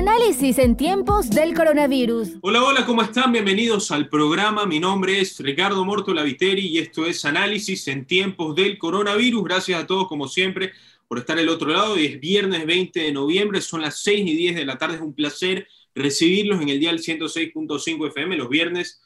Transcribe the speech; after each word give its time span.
Análisis 0.00 0.56
en 0.56 0.78
tiempos 0.78 1.28
del 1.28 1.52
coronavirus. 1.52 2.38
Hola, 2.40 2.64
hola, 2.64 2.86
¿cómo 2.86 3.02
están? 3.02 3.32
Bienvenidos 3.32 3.90
al 3.90 4.08
programa. 4.08 4.64
Mi 4.64 4.80
nombre 4.80 5.20
es 5.20 5.38
Ricardo 5.40 5.84
Morto 5.84 6.14
Laviteri 6.14 6.68
y 6.68 6.78
esto 6.78 7.04
es 7.04 7.22
Análisis 7.26 7.86
en 7.86 8.06
tiempos 8.06 8.56
del 8.56 8.78
coronavirus. 8.78 9.44
Gracias 9.44 9.78
a 9.78 9.86
todos, 9.86 10.08
como 10.08 10.26
siempre, 10.26 10.72
por 11.06 11.18
estar 11.18 11.38
al 11.38 11.50
otro 11.50 11.68
lado. 11.68 11.92
Hoy 11.92 12.06
es 12.06 12.18
viernes 12.18 12.64
20 12.64 12.98
de 12.98 13.12
noviembre, 13.12 13.60
son 13.60 13.82
las 13.82 14.00
6 14.00 14.26
y 14.26 14.36
10 14.36 14.56
de 14.56 14.64
la 14.64 14.78
tarde. 14.78 14.94
Es 14.94 15.02
un 15.02 15.12
placer 15.12 15.68
recibirlos 15.94 16.62
en 16.62 16.70
el 16.70 16.80
día 16.80 16.92
del 16.92 17.02
106.5 17.02 18.08
FM 18.08 18.38
los 18.38 18.48
viernes. 18.48 19.02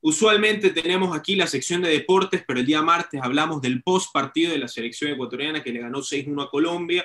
Usualmente 0.00 0.70
tenemos 0.70 1.16
aquí 1.16 1.34
la 1.34 1.48
sección 1.48 1.82
de 1.82 1.88
deportes, 1.88 2.44
pero 2.46 2.60
el 2.60 2.66
día 2.66 2.82
martes 2.82 3.20
hablamos 3.20 3.60
del 3.60 3.82
post 3.82 4.12
partido 4.12 4.52
de 4.52 4.58
la 4.58 4.68
selección 4.68 5.10
ecuatoriana 5.10 5.64
que 5.64 5.72
le 5.72 5.80
ganó 5.80 6.02
6-1 6.02 6.44
a 6.44 6.50
Colombia. 6.50 7.04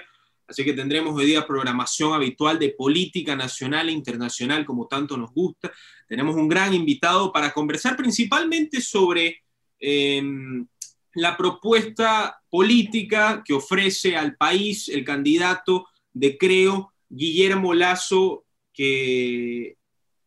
Así 0.52 0.66
que 0.66 0.74
tendremos 0.74 1.16
hoy 1.16 1.28
día 1.28 1.48
programación 1.48 2.12
habitual 2.12 2.60
de 2.60 2.72
política 2.72 3.38
nacional 3.38 3.88
e 3.88 3.94
internacional, 3.94 4.66
como 4.66 4.86
tanto 4.86 5.16
nos 5.16 5.32
gusta. 5.32 5.72
Tenemos 6.10 6.36
un 6.36 6.50
gran 6.50 6.74
invitado 6.74 7.32
para 7.32 7.54
conversar 7.54 7.96
principalmente 7.96 8.82
sobre 8.82 9.44
em, 9.80 10.68
la 11.14 11.38
propuesta 11.38 12.42
política 12.50 13.42
que 13.46 13.54
ofrece 13.54 14.18
al 14.18 14.36
país 14.36 14.90
el 14.90 15.06
candidato 15.06 15.88
de 16.12 16.38
Creo, 16.38 16.92
Guillermo 17.08 17.74
Lazo, 17.74 18.44
que 18.74 19.78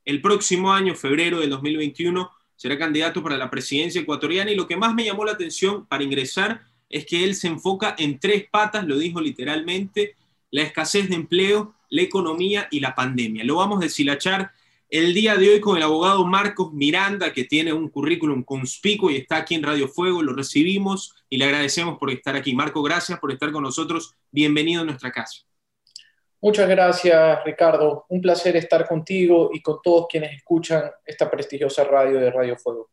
el 0.07 0.23
próximo 0.23 0.73
año, 0.73 0.95
febrero 0.95 1.41
del 1.41 1.51
2021, 1.51 2.31
será 2.57 2.79
candidato 2.79 3.23
para 3.23 3.37
la 3.37 3.51
presidencia 3.51 4.01
ecuatoriana. 4.01 4.51
Y 4.51 4.57
lo 4.57 4.67
que 4.67 4.79
más 4.79 4.95
me 4.95 5.05
llamó 5.05 5.27
la 5.27 5.33
atención 5.33 5.85
para 5.85 6.03
ingresar 6.03 6.63
es 6.89 7.05
que 7.05 7.25
él 7.25 7.35
se 7.35 7.49
enfoca 7.49 7.95
en 7.99 8.19
tres 8.19 8.47
patas, 8.51 8.87
lo 8.87 8.97
dijo 8.97 9.21
literalmente, 9.21 10.17
la 10.55 10.63
escasez 10.63 11.09
de 11.09 11.17
empleo, 11.17 11.75
la 11.91 12.03
economía 12.03 12.69
y 12.71 12.79
la 12.79 12.95
pandemia. 12.95 13.43
Lo 13.43 13.57
vamos 13.57 13.79
a 13.79 13.87
deshilachar 13.87 14.53
el 14.89 15.13
día 15.13 15.35
de 15.35 15.49
hoy 15.49 15.61
con 15.61 15.77
el 15.77 15.83
abogado 15.83 16.25
Marcos 16.25 16.73
Miranda, 16.73 17.33
que 17.33 17.43
tiene 17.43 17.73
un 17.73 17.89
currículum 17.89 18.45
conspicuo 18.45 19.11
y 19.11 19.17
está 19.17 19.39
aquí 19.39 19.57
en 19.57 19.65
Radio 19.65 19.89
Fuego. 19.89 20.23
Lo 20.23 20.33
recibimos 20.33 21.17
y 21.29 21.39
le 21.39 21.47
agradecemos 21.47 21.99
por 21.99 22.09
estar 22.13 22.37
aquí. 22.37 22.55
Marco, 22.55 22.85
gracias 22.85 23.19
por 23.19 23.33
estar 23.33 23.51
con 23.51 23.65
nosotros. 23.65 24.15
Bienvenido 24.31 24.83
a 24.83 24.85
nuestra 24.85 25.11
casa. 25.11 25.41
Muchas 26.41 26.69
gracias, 26.69 27.45
Ricardo. 27.45 28.07
Un 28.09 28.21
placer 28.21 28.55
estar 28.55 28.87
contigo 28.87 29.51
y 29.53 29.61
con 29.61 29.79
todos 29.83 30.07
quienes 30.09 30.37
escuchan 30.37 30.85
esta 31.05 31.29
prestigiosa 31.29 31.83
radio 31.83 32.21
de 32.21 32.31
Radio 32.31 32.57
Fuego. 32.57 32.91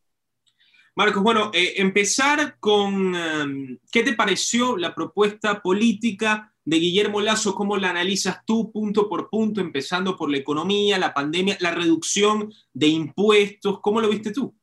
Marcos, 0.95 1.21
bueno, 1.21 1.51
eh, 1.53 1.75
empezar 1.77 2.57
con 2.59 3.15
em, 3.15 3.77
qué 3.91 4.01
te 4.01 4.13
pareció 4.13 4.75
la 4.77 4.95
propuesta 4.95 5.61
política 5.61 6.50
de 6.63 6.77
Guillermo 6.77 7.21
Lazo, 7.21 7.55
cómo 7.55 7.77
la 7.77 7.89
analizas 7.89 8.45
tú 8.45 8.71
punto 8.71 9.09
por 9.09 9.29
punto, 9.29 9.61
empezando 9.61 10.15
por 10.15 10.29
la 10.29 10.37
economía, 10.37 10.97
la 10.97 11.13
pandemia, 11.13 11.57
la 11.59 11.71
reducción 11.71 12.53
de 12.73 12.87
impuestos, 12.87 13.79
¿cómo 13.81 13.99
lo 13.99 14.09
viste 14.09 14.31
tú? 14.31 14.53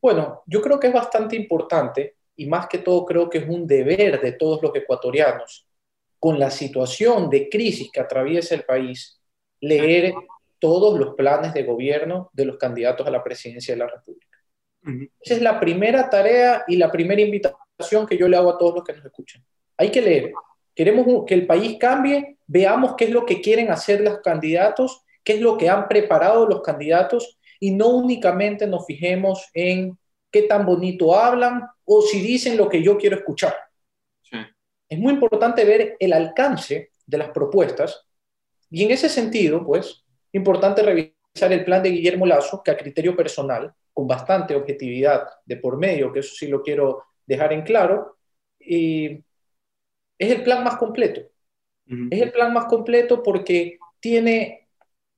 Bueno, 0.00 0.42
yo 0.46 0.60
creo 0.60 0.78
que 0.78 0.88
es 0.88 0.92
bastante 0.92 1.36
importante 1.36 2.16
y 2.36 2.46
más 2.46 2.66
que 2.66 2.78
todo 2.78 3.04
creo 3.04 3.30
que 3.30 3.38
es 3.38 3.48
un 3.48 3.66
deber 3.66 4.20
de 4.20 4.32
todos 4.32 4.62
los 4.62 4.74
ecuatorianos, 4.74 5.66
con 6.18 6.38
la 6.38 6.50
situación 6.50 7.30
de 7.30 7.48
crisis 7.48 7.90
que 7.92 8.00
atraviesa 8.00 8.54
el 8.54 8.64
país, 8.64 9.20
leer 9.60 10.14
todos 10.58 10.98
los 10.98 11.14
planes 11.14 11.54
de 11.54 11.64
gobierno 11.64 12.30
de 12.32 12.44
los 12.44 12.56
candidatos 12.56 13.06
a 13.06 13.10
la 13.10 13.24
presidencia 13.24 13.74
de 13.74 13.78
la 13.78 13.88
República. 13.88 14.38
Esa 15.20 15.34
es 15.34 15.42
la 15.42 15.58
primera 15.58 16.08
tarea 16.10 16.64
y 16.68 16.76
la 16.76 16.90
primera 16.90 17.20
invitación 17.20 18.06
que 18.06 18.16
yo 18.16 18.28
le 18.28 18.36
hago 18.36 18.50
a 18.50 18.58
todos 18.58 18.74
los 18.76 18.84
que 18.84 18.92
nos 18.92 19.04
escuchan. 19.04 19.44
Hay 19.76 19.90
que 19.90 20.00
leer. 20.00 20.32
Queremos 20.74 21.24
que 21.26 21.34
el 21.34 21.46
país 21.46 21.76
cambie, 21.78 22.38
veamos 22.46 22.94
qué 22.96 23.04
es 23.04 23.10
lo 23.10 23.26
que 23.26 23.40
quieren 23.40 23.70
hacer 23.70 24.00
los 24.00 24.20
candidatos, 24.20 25.02
qué 25.24 25.34
es 25.34 25.40
lo 25.40 25.56
que 25.56 25.68
han 25.68 25.88
preparado 25.88 26.46
los 26.46 26.62
candidatos 26.62 27.38
y 27.60 27.70
no 27.70 27.88
únicamente 27.88 28.66
nos 28.66 28.86
fijemos 28.86 29.48
en 29.54 29.98
qué 30.30 30.42
tan 30.42 30.66
bonito 30.66 31.14
hablan 31.14 31.62
o 31.84 32.02
si 32.02 32.20
dicen 32.20 32.56
lo 32.56 32.68
que 32.68 32.82
yo 32.82 32.96
quiero 32.96 33.16
escuchar. 33.16 33.54
Es 34.88 34.98
muy 34.98 35.14
importante 35.14 35.64
ver 35.64 35.96
el 35.98 36.12
alcance 36.12 36.90
de 37.06 37.18
las 37.18 37.30
propuestas 37.30 38.06
y 38.70 38.84
en 38.84 38.90
ese 38.90 39.08
sentido, 39.08 39.64
pues, 39.64 40.04
importante 40.32 40.82
revisar 40.82 41.52
el 41.52 41.64
plan 41.64 41.82
de 41.82 41.90
Guillermo 41.90 42.26
Lazo, 42.26 42.62
que 42.62 42.70
a 42.70 42.76
criterio 42.76 43.14
personal 43.14 43.72
con 43.92 44.06
bastante 44.06 44.54
objetividad 44.54 45.28
de 45.44 45.56
por 45.58 45.76
medio, 45.76 46.12
que 46.12 46.20
eso 46.20 46.34
sí 46.34 46.46
lo 46.48 46.62
quiero 46.62 47.04
dejar 47.26 47.52
en 47.52 47.62
claro, 47.62 48.16
y 48.58 49.22
es 50.22 50.30
el 50.30 50.42
plan 50.44 50.62
más 50.62 50.76
completo. 50.76 51.22
Es 52.10 52.22
el 52.22 52.30
plan 52.30 52.54
más 52.54 52.66
completo 52.66 53.22
porque 53.22 53.78
tiene 54.00 54.68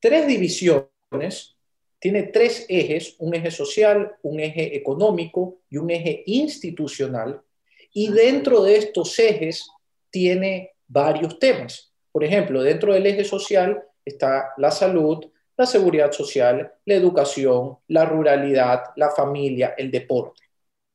tres 0.00 0.26
divisiones, 0.26 1.56
tiene 2.00 2.25
tres 2.25 2.66
ejes, 2.69 3.14
un 3.19 3.34
eje 3.34 3.50
social, 3.50 4.16
un 4.22 4.41
eje 4.41 4.75
económico 4.75 5.59
y 5.70 5.76
un 5.76 5.91
eje 5.91 6.25
institucional, 6.26 7.43
y 7.93 8.10
dentro 8.10 8.62
de 8.62 8.76
estos 8.76 9.16
ejes 9.19 9.69
tiene 10.10 10.72
varios 10.88 11.38
temas. 11.38 11.93
Por 12.10 12.25
ejemplo, 12.25 12.62
dentro 12.62 12.93
del 12.93 13.06
eje 13.06 13.25
social 13.25 13.82
está 14.04 14.53
la 14.56 14.70
salud, 14.70 15.25
la 15.56 15.66
seguridad 15.66 16.10
social, 16.12 16.72
la 16.87 16.94
educación, 16.94 17.76
la 17.88 18.04
ruralidad, 18.04 18.84
la 18.97 19.10
familia, 19.10 19.75
el 19.76 19.91
deporte. 19.91 20.43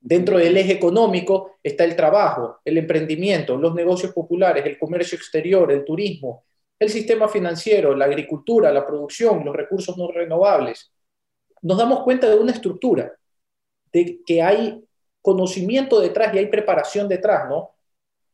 Dentro 0.02 0.38
del 0.38 0.56
eje 0.56 0.74
económico 0.74 1.58
está 1.62 1.84
el 1.84 1.96
trabajo, 1.96 2.60
el 2.64 2.78
emprendimiento, 2.78 3.58
los 3.58 3.76
negocios 3.76 4.14
populares, 4.14 4.66
el 4.66 4.80
comercio 4.80 5.18
exterior, 5.18 5.70
el 5.72 5.84
turismo, 5.84 6.46
el 6.80 6.90
sistema 6.90 7.28
financiero, 7.28 7.94
la 7.94 8.06
agricultura, 8.06 8.72
la 8.72 8.86
producción, 8.86 9.44
los 9.44 9.56
recursos 9.56 9.98
no 9.98 10.10
renovables. 10.10 10.92
Nos 11.62 11.78
damos 11.78 12.04
cuenta 12.04 12.30
de 12.30 12.38
una 12.38 12.54
estructura, 12.54 13.14
de 13.92 14.22
que 14.26 14.42
hay 14.42 14.82
conocimiento 15.22 16.00
detrás 16.00 16.34
y 16.34 16.38
hay 16.38 16.48
preparación 16.48 17.10
detrás, 17.10 17.50
¿no? 17.50 17.72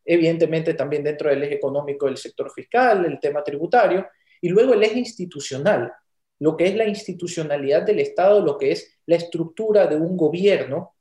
Evidentemente 0.05 0.75
también 0.75 1.03
dentro 1.03 1.29
del 1.29 1.43
eje 1.43 1.55
económico 1.55 2.07
el 2.07 2.17
sector 2.17 2.51
fiscal, 2.51 3.05
el 3.05 3.19
tema 3.19 3.43
tributario, 3.43 4.07
y 4.39 4.49
luego 4.49 4.75
el 4.75 4.83
eje 4.83 4.99
institucional, 4.99 5.91
lo 6.39 6.55
que 6.55 6.67
es 6.67 6.75
la 6.75 6.85
institucionalidad 6.85 7.81
del 7.81 7.99
Estado, 7.99 8.39
lo 8.39 8.57
que 8.59 8.71
es 8.71 8.99
la 9.07 9.15
estructura 9.15 9.87
de 9.87 9.95
un 9.95 10.15
gobierno 10.15 10.94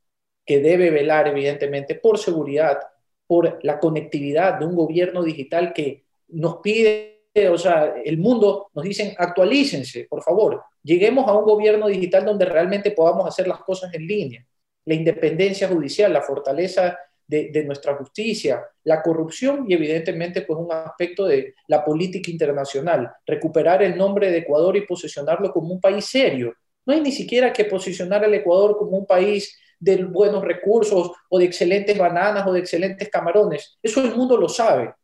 que 0.45 0.61
debe 0.61 0.91
velar 0.91 1.29
evidentemente 1.29 1.95
por 1.95 2.19
seguridad, 2.19 2.79
por 3.27 3.59
la 3.63 3.79
conectividad 3.79 4.59
de 4.59 4.67
un 4.67 4.75
gobierno 4.75 5.23
digital 5.23 5.73
que 5.73 6.05
nos 6.29 6.57
pide, 6.59 7.23
o 7.51 7.59
sea, 7.59 7.95
el 8.05 8.19
mundo 8.19 8.71
nos 8.75 8.85
dicen 8.85 9.15
actualícense, 9.17 10.07
por 10.09 10.23
favor, 10.23 10.63
lleguemos 10.83 11.27
a 11.29 11.35
un 11.35 11.45
gobierno 11.45 11.89
digital 11.89 12.25
donde 12.25 12.45
realmente 12.45 12.91
podamos 12.91 13.27
hacer 13.27 13.49
las 13.49 13.61
cosas 13.61 13.93
en 13.95 14.07
línea. 14.07 14.47
La 14.85 14.95
independencia 14.95 15.69
judicial, 15.69 16.13
la 16.13 16.21
fortaleza 16.21 16.99
de, 17.27 17.65
nuestra 17.65 17.97
justicia, 17.97 18.63
la 18.85 19.03
corrupción 19.03 19.65
y 19.69 19.75
evidentemente 19.75 20.43
pues 20.43 20.59
un 20.59 20.71
aspecto 20.71 21.25
de 21.25 21.55
la 21.69 21.85
política 21.85 22.31
internacional, 22.31 23.11
recuperar 23.27 23.83
el 23.83 23.97
nombre 23.97 24.31
de 24.31 24.39
Ecuador 24.39 24.77
y 24.77 24.87
posicionarlo 24.87 25.53
como 25.53 25.73
un 25.73 25.81
país 25.81 26.05
serio. 26.05 26.55
No 26.85 26.93
hay 26.93 27.01
ni 27.01 27.13
siquiera 27.13 27.53
que 27.53 27.65
posicionar 27.65 28.25
al 28.25 28.35
Ecuador 28.35 28.77
como 28.77 28.99
un 28.99 29.07
país 29.07 29.59
de 29.85 30.05
buenos 30.05 30.43
recursos 30.43 31.11
o 31.29 31.39
de 31.39 31.45
excelentes 31.45 31.97
bananas 31.99 32.47
o 32.47 32.53
de 32.53 32.61
excelentes 32.61 33.11
camarones. 33.11 33.79
Eso 33.83 34.03
el 34.03 34.17
mundo 34.17 34.37
lo 34.37 34.49
sabe. 34.49 34.95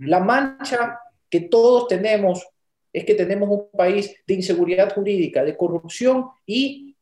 La 0.00 0.20
mancha 0.20 1.00
que 1.28 1.40
todos 1.40 1.88
tenemos 1.88 2.46
es 2.92 3.04
que 3.04 3.14
tenemos 3.14 3.48
un 3.48 3.70
país 3.76 4.14
de 4.26 4.34
inseguridad 4.34 4.94
jurídica, 4.94 5.44
de 5.44 5.56
corrupción 5.56 6.26
y 6.46 6.96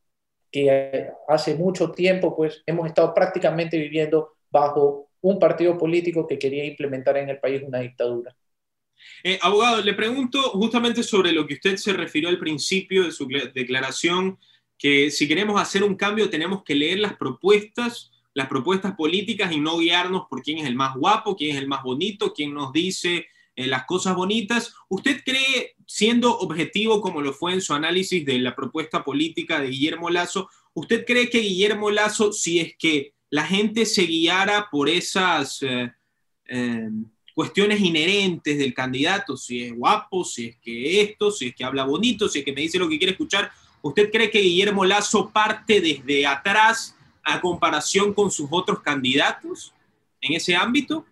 que 0.51 1.09
hace 1.27 1.53
mucho 1.53 1.91
tiempo 1.91 2.35
pues 2.35 2.63
hemos 2.65 2.87
estado 2.87 3.13
prácticamente 3.13 3.77
viviendo 3.77 4.33
bajo 4.49 5.09
un 5.21 5.37
partido 5.37 5.77
político 5.77 6.25
que 6.25 6.39
quería 6.39 6.65
implementar 6.65 7.17
en 7.17 7.29
el 7.29 7.39
país 7.39 7.61
una 7.63 7.79
dictadura. 7.79 8.35
Eh, 9.23 9.37
abogado, 9.41 9.81
le 9.83 9.93
pregunto 9.93 10.41
justamente 10.51 11.03
sobre 11.03 11.31
lo 11.31 11.45
que 11.45 11.53
usted 11.53 11.77
se 11.77 11.93
refirió 11.93 12.29
al 12.29 12.39
principio 12.39 13.03
de 13.03 13.11
su 13.11 13.27
declaración, 13.53 14.39
que 14.79 15.11
si 15.11 15.27
queremos 15.27 15.61
hacer 15.61 15.83
un 15.83 15.95
cambio 15.95 16.29
tenemos 16.29 16.63
que 16.63 16.73
leer 16.73 16.99
las 16.99 17.15
propuestas, 17.17 18.11
las 18.33 18.47
propuestas 18.47 18.95
políticas 18.95 19.51
y 19.51 19.59
no 19.59 19.77
guiarnos 19.77 20.23
por 20.29 20.41
quién 20.41 20.59
es 20.59 20.65
el 20.65 20.75
más 20.75 20.95
guapo, 20.95 21.35
quién 21.35 21.55
es 21.55 21.61
el 21.61 21.67
más 21.67 21.83
bonito, 21.83 22.33
quién 22.33 22.53
nos 22.53 22.71
dice 22.71 23.27
eh, 23.55 23.67
las 23.67 23.83
cosas 23.85 24.15
bonitas. 24.15 24.73
¿Usted 24.87 25.21
cree, 25.25 25.75
siendo 25.85 26.39
objetivo 26.39 27.01
como 27.01 27.21
lo 27.21 27.33
fue 27.33 27.53
en 27.53 27.61
su 27.61 27.73
análisis 27.73 28.25
de 28.25 28.39
la 28.39 28.55
propuesta 28.55 29.03
política 29.03 29.59
de 29.59 29.67
Guillermo 29.67 30.09
Lazo, 30.09 30.49
¿usted 30.73 31.05
cree 31.05 31.29
que 31.29 31.39
Guillermo 31.39 31.91
Lazo, 31.91 32.31
si 32.31 32.61
es 32.61 32.77
que 32.77 33.13
la 33.29 33.45
gente 33.45 33.85
se 33.85 34.03
guiara 34.03 34.69
por 34.71 34.87
esas 34.87 35.61
eh, 35.61 35.91
eh, 36.45 36.89
cuestiones 37.35 37.81
inherentes 37.81 38.57
del 38.57 38.73
candidato, 38.73 39.35
si 39.35 39.63
es 39.63 39.73
guapo, 39.73 40.23
si 40.23 40.45
es 40.45 40.57
que 40.57 41.01
esto, 41.01 41.29
si 41.29 41.47
es 41.47 41.55
que 41.55 41.65
habla 41.65 41.83
bonito, 41.83 42.29
si 42.29 42.39
es 42.39 42.45
que 42.45 42.53
me 42.53 42.61
dice 42.61 42.79
lo 42.79 42.87
que 42.87 42.97
quiere 42.97 43.11
escuchar. 43.11 43.51
¿Usted 43.81 44.11
cree 44.11 44.29
que 44.29 44.39
Guillermo 44.39 44.83
Lazo 44.85 45.29
parte 45.31 45.79
desde 45.79 46.25
atrás 46.25 46.95
a 47.23 47.39
comparación 47.39 48.13
con 48.13 48.29
sus 48.29 48.49
otros 48.51 48.81
candidatos 48.81 49.73
en 50.21 50.33
ese 50.33 50.55
ámbito? 50.55 51.05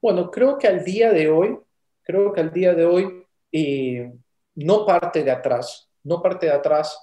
Bueno, 0.00 0.30
creo 0.30 0.58
que 0.58 0.68
al 0.68 0.84
día 0.84 1.10
de 1.10 1.28
hoy, 1.28 1.58
creo 2.02 2.32
que 2.32 2.40
al 2.40 2.52
día 2.52 2.74
de 2.74 2.84
hoy, 2.84 3.24
eh, 3.52 4.12
no 4.54 4.86
parte 4.86 5.24
de 5.24 5.30
atrás, 5.30 5.88
no 6.04 6.22
parte 6.22 6.46
de 6.46 6.52
atrás 6.52 6.98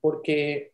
porque 0.00 0.72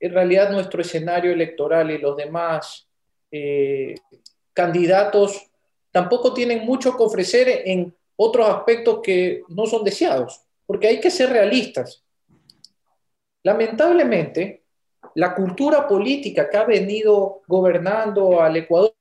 en 0.00 0.12
realidad 0.12 0.50
nuestro 0.50 0.82
escenario 0.82 1.32
electoral 1.32 1.90
y 1.90 1.98
los 1.98 2.16
demás 2.16 2.88
eh, 3.30 3.94
candidatos 4.52 5.50
tampoco 5.90 6.34
tienen 6.34 6.64
mucho 6.66 6.96
que 6.96 7.02
ofrecer 7.02 7.62
en 7.64 7.94
otros 8.16 8.48
aspectos 8.48 9.00
que 9.02 9.42
no 9.48 9.66
son 9.66 9.82
deseados, 9.82 10.42
porque 10.66 10.88
hay 10.88 11.00
que 11.00 11.10
ser 11.10 11.30
realistas. 11.30 12.03
Lamentablemente, 13.44 14.64
la 15.14 15.34
cultura 15.34 15.86
política 15.86 16.48
que 16.50 16.56
ha 16.56 16.64
venido 16.64 17.42
gobernando 17.46 18.40
al 18.40 18.56
Ecuador, 18.56 18.94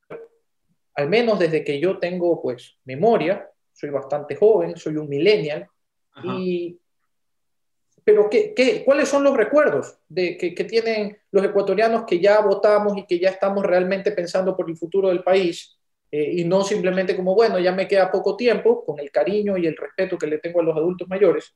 al 0.95 1.09
menos 1.09 1.39
desde 1.39 1.63
que 1.63 1.79
yo 1.79 1.97
tengo 1.97 2.41
pues 2.41 2.77
memoria, 2.85 3.49
soy 3.71 3.89
bastante 3.89 4.35
joven, 4.35 4.77
soy 4.77 4.97
un 4.97 5.09
millennial, 5.09 5.67
y 6.23 6.79
pero 8.03 8.29
¿qué, 8.29 8.83
cuáles 8.85 9.07
son 9.07 9.23
los 9.23 9.35
recuerdos 9.35 9.97
de, 10.09 10.37
que, 10.37 10.51
tienen 10.65 11.17
los 11.31 11.43
ecuatorianos 11.43 12.03
que 12.05 12.19
ya 12.19 12.41
votamos 12.41 12.97
y 12.97 13.05
que 13.05 13.17
ya 13.17 13.29
estamos 13.29 13.65
realmente 13.65 14.11
pensando 14.11 14.57
por 14.57 14.69
el 14.69 14.75
futuro 14.75 15.07
del 15.07 15.23
país? 15.23 15.77
Eh, 16.11 16.33
y 16.33 16.43
no 16.43 16.63
simplemente 16.63 17.15
como, 17.15 17.33
bueno, 17.33 17.57
ya 17.59 17.71
me 17.71 17.87
queda 17.87 18.11
poco 18.11 18.35
tiempo, 18.35 18.83
con 18.85 18.99
el 18.99 19.09
cariño 19.09 19.57
y 19.57 19.65
el 19.65 19.75
respeto 19.75 20.17
que 20.17 20.27
le 20.27 20.37
tengo 20.37 20.59
a 20.59 20.63
los 20.63 20.75
adultos 20.75 21.07
mayores. 21.07 21.55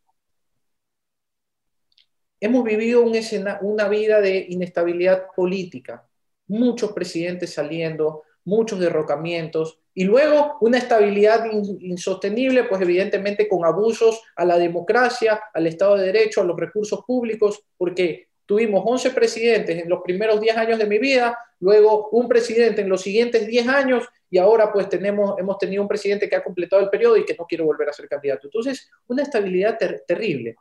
Hemos 2.39 2.63
vivido 2.63 3.01
un 3.01 3.13
una 3.62 3.88
vida 3.89 4.22
de 4.22 4.45
inestabilidad 4.50 5.28
política, 5.36 6.07
muchos 6.48 6.92
presidentes 6.92 7.54
saliendo, 7.54 8.24
muchos 8.45 8.80
derrocamientos, 8.80 9.80
y 9.94 10.04
luego 10.04 10.57
una 10.62 10.78
estabilidad 10.78 11.45
insostenible, 11.80 12.66
pues 12.66 12.80
evidentemente 12.81 13.48
con 13.48 13.66
abusos 13.66 14.22
a 14.36 14.45
la 14.45 14.60
democracia, 14.60 15.42
al 15.51 15.66
Estado 15.66 15.98
de 15.98 16.06
Derecho, 16.06 16.42
a 16.42 16.44
los 16.44 16.56
recursos 16.56 17.04
públicos, 17.06 17.63
porque 17.75 18.28
tuvimos 18.45 18.84
11 18.86 19.10
presidentes 19.10 19.81
en 19.81 19.89
los 19.89 20.01
primeros 20.04 20.39
10 20.39 20.56
años 20.56 20.78
de 20.78 20.86
mi 20.86 21.00
vida, 21.00 21.36
luego 21.60 22.10
un 22.12 22.28
presidente 22.28 22.81
en 22.81 22.89
los 22.89 23.01
siguientes 23.01 23.48
10 23.48 23.68
años 23.68 24.04
y 24.30 24.38
ahora 24.38 24.72
pues 24.72 24.88
tenemos, 24.88 25.38
hemos 25.39 25.57
tenido 25.57 25.81
un 25.81 25.88
presidente 25.88 26.30
que 26.30 26.36
ha 26.36 26.44
completado 26.44 26.81
el 26.84 26.89
periodo 26.89 27.18
y 27.18 27.25
que 27.25 27.36
no 27.38 27.45
quiere 27.45 27.63
volver 27.63 27.89
a 27.89 27.94
ser 27.94 28.07
candidato. 28.07 28.48
Entonces, 28.48 28.89
una 29.07 29.24
estabilidad 29.24 29.78
terrible. 30.06 30.56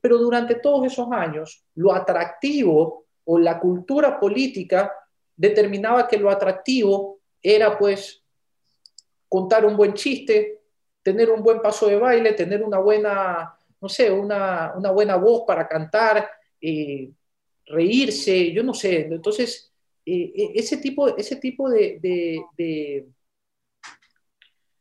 Pero 0.00 0.18
durante 0.18 0.56
todos 0.56 0.86
esos 0.86 1.10
años, 1.12 1.64
lo 1.74 1.92
atractivo 1.92 3.06
o 3.24 3.38
la 3.38 3.58
cultura 3.58 4.18
política 4.18 4.92
determinaba 5.36 6.06
que 6.08 6.16
lo 6.16 6.30
atractivo 6.30 7.18
era 7.42 7.76
pues 7.76 8.22
contar 9.28 9.66
un 9.66 9.76
buen 9.76 9.94
chiste, 9.94 10.60
tener 11.02 11.30
un 11.30 11.42
buen 11.42 11.60
paso 11.60 11.86
de 11.86 11.96
baile, 11.96 12.32
tener 12.32 12.62
una 12.62 12.78
buena, 12.78 13.56
no 13.80 13.88
sé, 13.88 14.10
una, 14.10 14.72
buena 14.92 15.16
voz 15.16 15.44
para 15.46 15.68
cantar, 15.68 16.28
eh, 16.60 17.10
reírse, 17.66 18.52
yo 18.52 18.62
no 18.62 18.74
sé. 18.74 19.02
Entonces, 19.02 19.72
eh, 20.04 20.32
e, 20.34 20.52
ese 20.54 20.78
tipo, 20.78 21.08
ese 21.16 21.36
tipo 21.36 21.68
de, 21.68 21.98
de, 22.00 23.06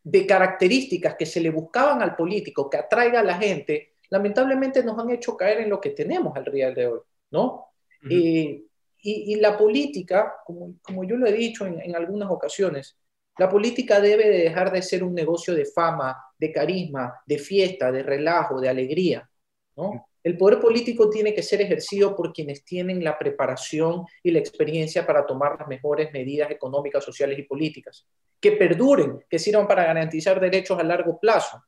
de, 0.04 0.26
características 0.26 1.16
que 1.16 1.26
se 1.26 1.42
le 1.42 1.50
buscaban 1.50 2.02
al 2.02 2.16
político, 2.16 2.70
que 2.70 2.78
atraiga 2.78 3.20
a 3.20 3.24
la 3.24 3.38
gente, 3.38 3.95
lamentablemente 4.10 4.84
nos 4.84 4.98
han 4.98 5.10
hecho 5.10 5.36
caer 5.36 5.62
en 5.62 5.70
lo 5.70 5.80
que 5.80 5.92
tenemos 5.92 6.36
al 6.36 6.46
día 6.46 6.72
de 6.72 6.88
hoy, 6.88 7.00
¿no? 7.32 7.68
Eh, 8.10 8.62
y, 9.02 9.36
la 9.36 9.58
política, 9.58 10.36
como, 10.46 10.76
como, 10.82 11.04
yo 11.04 11.16
lo 11.16 11.28
he 11.28 11.32
dicho 11.32 11.66
en, 11.66 11.80
en 11.80 11.96
algunas 11.96 12.30
ocasiones, 12.30 12.98
la 13.38 13.50
política 13.50 14.00
debe 14.00 14.30
de 14.30 14.40
dejar 14.40 14.72
de 14.72 14.82
ser 14.82 15.04
un 15.04 15.14
negocio 15.14 15.54
de 15.54 15.66
fama, 15.66 16.16
de 16.38 16.52
carisma, 16.52 17.22
de 17.26 17.38
fiesta, 17.38 17.92
de 17.92 18.04
relajo, 18.04 18.62
de 18.62 18.70
alegría. 18.70 19.30
¿no? 19.76 20.08
El 20.26 20.38
poder 20.38 20.60
político 20.60 21.08
tiene 21.10 21.36
que 21.36 21.44
ser 21.44 21.62
ejercido 21.62 22.16
por 22.16 22.34
quienes 22.34 22.66
tienen 22.66 23.04
la 23.04 23.16
preparación 23.16 24.06
y 24.24 24.32
la 24.32 24.40
experiencia 24.40 25.06
para 25.06 25.24
tomar 25.24 25.56
las 25.60 25.68
mejores 25.68 26.12
medidas 26.14 26.50
económicas, 26.50 27.04
sociales 27.04 27.38
y 27.38 27.44
políticas, 27.44 28.08
que 28.40 28.54
perduren, 28.54 29.24
que 29.30 29.38
sirvan 29.38 29.68
para 29.68 29.86
garantizar 29.86 30.40
derechos 30.40 30.80
a 30.80 30.84
largo 30.84 31.20
plazo. 31.20 31.62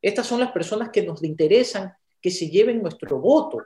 Estas 0.00 0.26
son 0.26 0.40
las 0.40 0.52
personas 0.52 0.90
que 0.90 1.02
nos 1.02 1.22
interesan 1.24 1.92
que 2.20 2.30
se 2.30 2.48
lleven 2.48 2.82
nuestro 2.82 3.18
voto. 3.18 3.58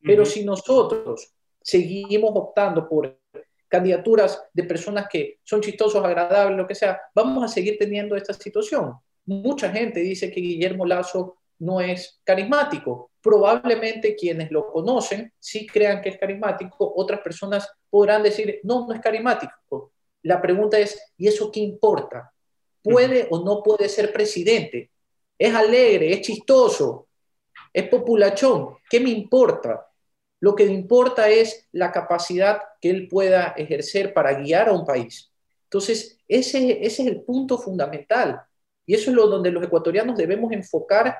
Pero 0.00 0.24
si 0.24 0.44
nosotros 0.44 1.32
seguimos 1.60 2.32
optando 2.34 2.88
por 2.88 3.20
candidaturas 3.68 4.42
de 4.52 4.64
personas 4.64 5.06
que 5.08 5.38
son 5.44 5.60
chistosos, 5.60 6.04
agradables, 6.04 6.58
lo 6.58 6.66
que 6.66 6.74
sea, 6.74 7.00
vamos 7.14 7.44
a 7.44 7.48
seguir 7.48 7.78
teniendo 7.78 8.16
esta 8.16 8.34
situación. 8.34 8.94
Mucha 9.24 9.70
gente 9.70 10.00
dice 10.00 10.30
que 10.30 10.40
Guillermo 10.40 10.84
Lazo 10.84 11.38
no 11.60 11.80
es 11.80 12.20
carismático. 12.24 13.12
Probablemente 13.22 14.16
quienes 14.16 14.50
lo 14.50 14.66
conocen 14.66 15.32
sí 15.38 15.66
crean 15.66 16.02
que 16.02 16.10
es 16.10 16.18
carismático, 16.18 16.92
otras 16.96 17.20
personas 17.20 17.68
podrán 17.88 18.22
decir, 18.22 18.60
no, 18.64 18.86
no 18.86 18.92
es 18.92 19.00
carismático. 19.00 19.92
La 20.22 20.42
pregunta 20.42 20.78
es, 20.78 21.00
¿y 21.16 21.28
eso 21.28 21.50
qué 21.50 21.60
importa? 21.60 22.32
¿Puede 22.82 23.28
o 23.30 23.44
no 23.44 23.62
puede 23.62 23.88
ser 23.88 24.12
presidente? 24.12 24.90
¿Es 25.42 25.52
alegre? 25.52 26.12
¿Es 26.12 26.20
chistoso? 26.20 27.08
¿Es 27.72 27.88
populachón? 27.88 28.76
¿Qué 28.88 29.00
me 29.00 29.10
importa? 29.10 29.88
Lo 30.38 30.54
que 30.54 30.64
importa 30.66 31.28
es 31.28 31.68
la 31.72 31.90
capacidad 31.90 32.62
que 32.80 32.90
él 32.90 33.08
pueda 33.08 33.52
ejercer 33.56 34.14
para 34.14 34.34
guiar 34.34 34.68
a 34.68 34.72
un 34.72 34.86
país. 34.86 35.32
Entonces, 35.64 36.16
ese, 36.28 36.86
ese 36.86 37.02
es 37.02 37.08
el 37.08 37.22
punto 37.22 37.58
fundamental. 37.58 38.40
Y 38.86 38.94
eso 38.94 39.10
es 39.10 39.16
lo 39.16 39.26
donde 39.26 39.50
los 39.50 39.64
ecuatorianos 39.64 40.16
debemos 40.16 40.52
enfocar 40.52 41.18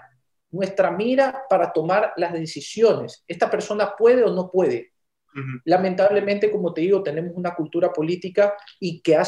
nuestra 0.53 0.93
mira 0.93 1.43
para 1.51 1.73
tomar 1.73 2.13
las 2.17 2.33
decisiones. 2.33 3.25
¿Esta 3.27 3.51
persona 3.51 3.97
puede 3.97 4.23
o 4.23 4.33
no 4.33 4.53
puede? 4.53 4.92
Lamentablemente, 5.65 6.51
como 6.51 6.75
te 6.75 6.83
digo, 6.83 7.03
tenemos 7.03 7.33
una 7.35 7.55
cultura 7.55 7.93
política 7.93 8.55
y 8.79 9.01
que 9.01 9.17
ha, 9.17 9.25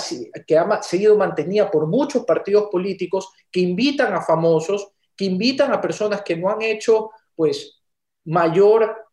que 0.47 0.59
ha 0.59 0.83
seguido 0.83 1.17
mantenida 1.17 1.71
por 1.71 1.87
muchos 1.87 2.25
partidos 2.25 2.69
políticos 2.71 3.33
que 3.51 3.61
invitan 3.61 4.13
a 4.13 4.21
famosos, 4.21 4.93
que 5.17 5.25
invitan 5.25 5.73
a 5.73 5.81
personas 5.81 6.23
que 6.23 6.37
no 6.37 6.51
han 6.51 6.63
hecho 6.63 7.11
pues 7.35 7.81
mayor 8.25 9.05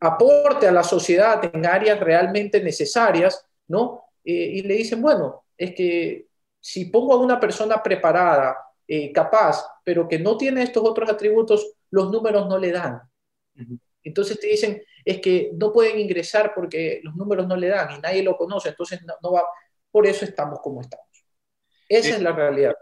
aporte 0.00 0.66
a 0.68 0.72
la 0.72 0.82
sociedad 0.82 1.50
en 1.54 1.66
áreas 1.66 2.00
realmente 2.00 2.62
necesarias, 2.62 3.44
¿no? 3.68 4.02
Eh, 4.24 4.50
y 4.54 4.62
le 4.62 4.74
dicen, 4.74 5.00
bueno, 5.02 5.44
es 5.56 5.74
que 5.74 6.26
si 6.60 6.86
pongo 6.86 7.14
a 7.14 7.20
una 7.20 7.38
persona 7.38 7.82
preparada, 7.82 8.56
eh, 8.88 9.12
capaz, 9.12 9.64
pero 9.84 10.06
que 10.08 10.18
no 10.18 10.36
tiene 10.36 10.62
estos 10.62 10.82
otros 10.84 11.10
atributos, 11.10 11.74
los 11.90 12.10
números 12.10 12.48
no 12.48 12.58
le 12.58 12.72
dan. 12.72 13.00
Entonces 14.02 14.38
te 14.38 14.48
dicen, 14.48 14.82
es 15.06 15.20
que 15.20 15.52
no 15.54 15.72
pueden 15.72 15.98
ingresar 15.98 16.52
porque 16.54 17.00
los 17.02 17.16
números 17.16 17.46
no 17.46 17.56
le 17.56 17.68
dan 17.68 17.96
y 17.96 18.00
nadie 18.02 18.22
lo 18.22 18.36
conoce, 18.36 18.68
entonces 18.68 19.00
no, 19.22 19.32
va, 19.32 19.42
por 19.90 20.06
eso 20.06 20.26
estamos 20.26 20.58
como 20.62 20.82
estamos. 20.82 21.06
Esa 21.88 22.16
es 22.16 22.20
la 22.20 22.32
realidad. 22.32 22.74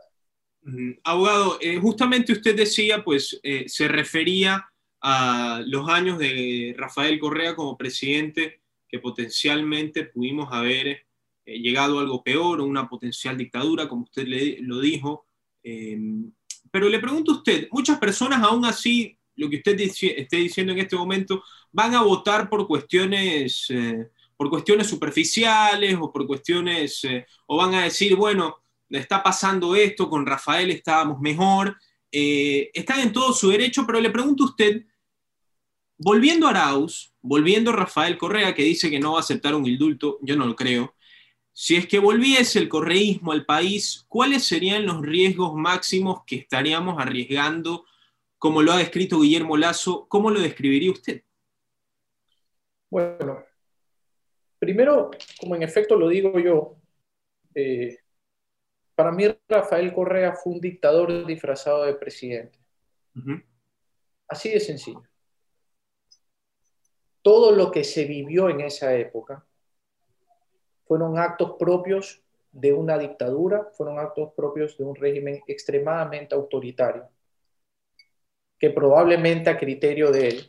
Abogado, 1.04 1.58
eh, 1.60 1.76
justamente 1.76 2.32
usted 2.32 2.56
decía, 2.56 3.04
pues 3.04 3.38
se 3.66 3.86
refería 3.86 4.66
a 5.02 5.62
los 5.66 5.86
años 5.90 6.18
de 6.18 6.74
Rafael 6.78 7.20
Correa 7.20 7.54
como 7.54 7.76
presidente, 7.76 8.62
que 8.88 8.98
potencialmente 8.98 10.04
pudimos 10.04 10.48
haber 10.50 10.86
eh, 11.44 11.58
llegado 11.58 11.98
a 11.98 12.02
algo 12.02 12.22
peor, 12.22 12.60
una 12.60 12.88
potencial 12.88 13.36
dictadura, 13.36 13.88
como 13.88 14.04
usted 14.04 14.26
le, 14.26 14.58
lo 14.60 14.80
dijo. 14.80 15.26
Em, 15.62 16.32
pero 16.70 16.88
le 16.88 16.98
pregunto 16.98 17.32
a 17.32 17.36
usted, 17.36 17.68
muchas 17.70 17.98
personas 17.98 18.42
aún 18.42 18.64
así, 18.64 19.18
lo 19.36 19.50
que 19.50 19.56
usted 19.56 19.78
esté 19.80 20.36
diciendo 20.36 20.72
en 20.72 20.78
este 20.78 20.96
momento, 20.96 21.42
van 21.72 21.94
a 21.94 22.02
votar 22.02 22.48
por 22.48 22.66
cuestiones, 22.66 23.66
eh, 23.70 24.08
por 24.36 24.50
cuestiones 24.50 24.86
superficiales 24.86 25.96
o 26.00 26.12
por 26.12 26.26
cuestiones, 26.26 27.04
eh, 27.04 27.26
o 27.46 27.56
van 27.56 27.74
a 27.74 27.84
decir, 27.84 28.16
bueno, 28.16 28.56
está 28.88 29.22
pasando 29.22 29.74
esto, 29.74 30.08
con 30.08 30.26
Rafael 30.26 30.70
estábamos 30.70 31.20
mejor. 31.20 31.76
están 32.10 33.00
en 33.00 33.12
todo 33.12 33.32
su 33.32 33.48
derecho, 33.48 33.84
pero 33.84 34.00
le 34.00 34.10
pregunto 34.10 34.44
a 34.44 34.46
usted, 34.46 34.84
Volviendo 35.96 36.48
a 36.48 36.50
Arauz, 36.50 37.14
volviendo 37.22 37.70
a 37.70 37.76
Rafael 37.76 38.18
Correa, 38.18 38.54
que 38.54 38.64
dice 38.64 38.90
que 38.90 38.98
no 38.98 39.12
va 39.12 39.18
a 39.18 39.20
aceptar 39.20 39.54
un 39.54 39.66
indulto, 39.66 40.18
yo 40.22 40.36
no 40.36 40.44
lo 40.44 40.56
creo. 40.56 40.94
Si 41.52 41.76
es 41.76 41.86
que 41.86 42.00
volviese 42.00 42.58
el 42.58 42.68
correísmo 42.68 43.30
al 43.30 43.44
país, 43.44 44.04
¿cuáles 44.08 44.44
serían 44.44 44.86
los 44.86 45.00
riesgos 45.02 45.54
máximos 45.54 46.22
que 46.26 46.36
estaríamos 46.36 47.00
arriesgando, 47.00 47.86
como 48.44 48.60
lo 48.60 48.72
ha 48.72 48.76
descrito 48.76 49.20
Guillermo 49.20 49.56
Lazo? 49.56 50.06
¿Cómo 50.06 50.30
lo 50.30 50.38
describiría 50.38 50.90
usted? 50.90 51.22
Bueno, 52.90 53.42
primero, 54.58 55.10
como 55.40 55.56
en 55.56 55.62
efecto 55.62 55.96
lo 55.96 56.08
digo 56.08 56.38
yo, 56.38 56.76
eh, 57.54 57.96
para 58.94 59.12
mí 59.12 59.24
Rafael 59.48 59.94
Correa 59.94 60.34
fue 60.34 60.52
un 60.52 60.60
dictador 60.60 61.24
disfrazado 61.24 61.84
de 61.84 61.94
presidente. 61.94 62.58
Así 64.28 64.50
de 64.50 64.60
sencillo 64.60 65.02
todo 67.22 67.52
lo 67.52 67.70
que 67.70 67.84
se 67.84 68.04
vivió 68.04 68.50
en 68.50 68.60
esa 68.60 68.94
época 68.94 69.46
fueron 70.86 71.18
actos 71.18 71.52
propios 71.58 72.22
de 72.52 72.74
una 72.74 72.98
dictadura, 72.98 73.70
fueron 73.72 73.98
actos 73.98 74.34
propios 74.36 74.76
de 74.76 74.84
un 74.84 74.94
régimen 74.94 75.40
extremadamente 75.46 76.34
autoritario, 76.34 77.08
que 78.64 78.70
probablemente 78.70 79.50
a 79.50 79.58
criterio 79.58 80.10
de 80.10 80.28
él 80.28 80.48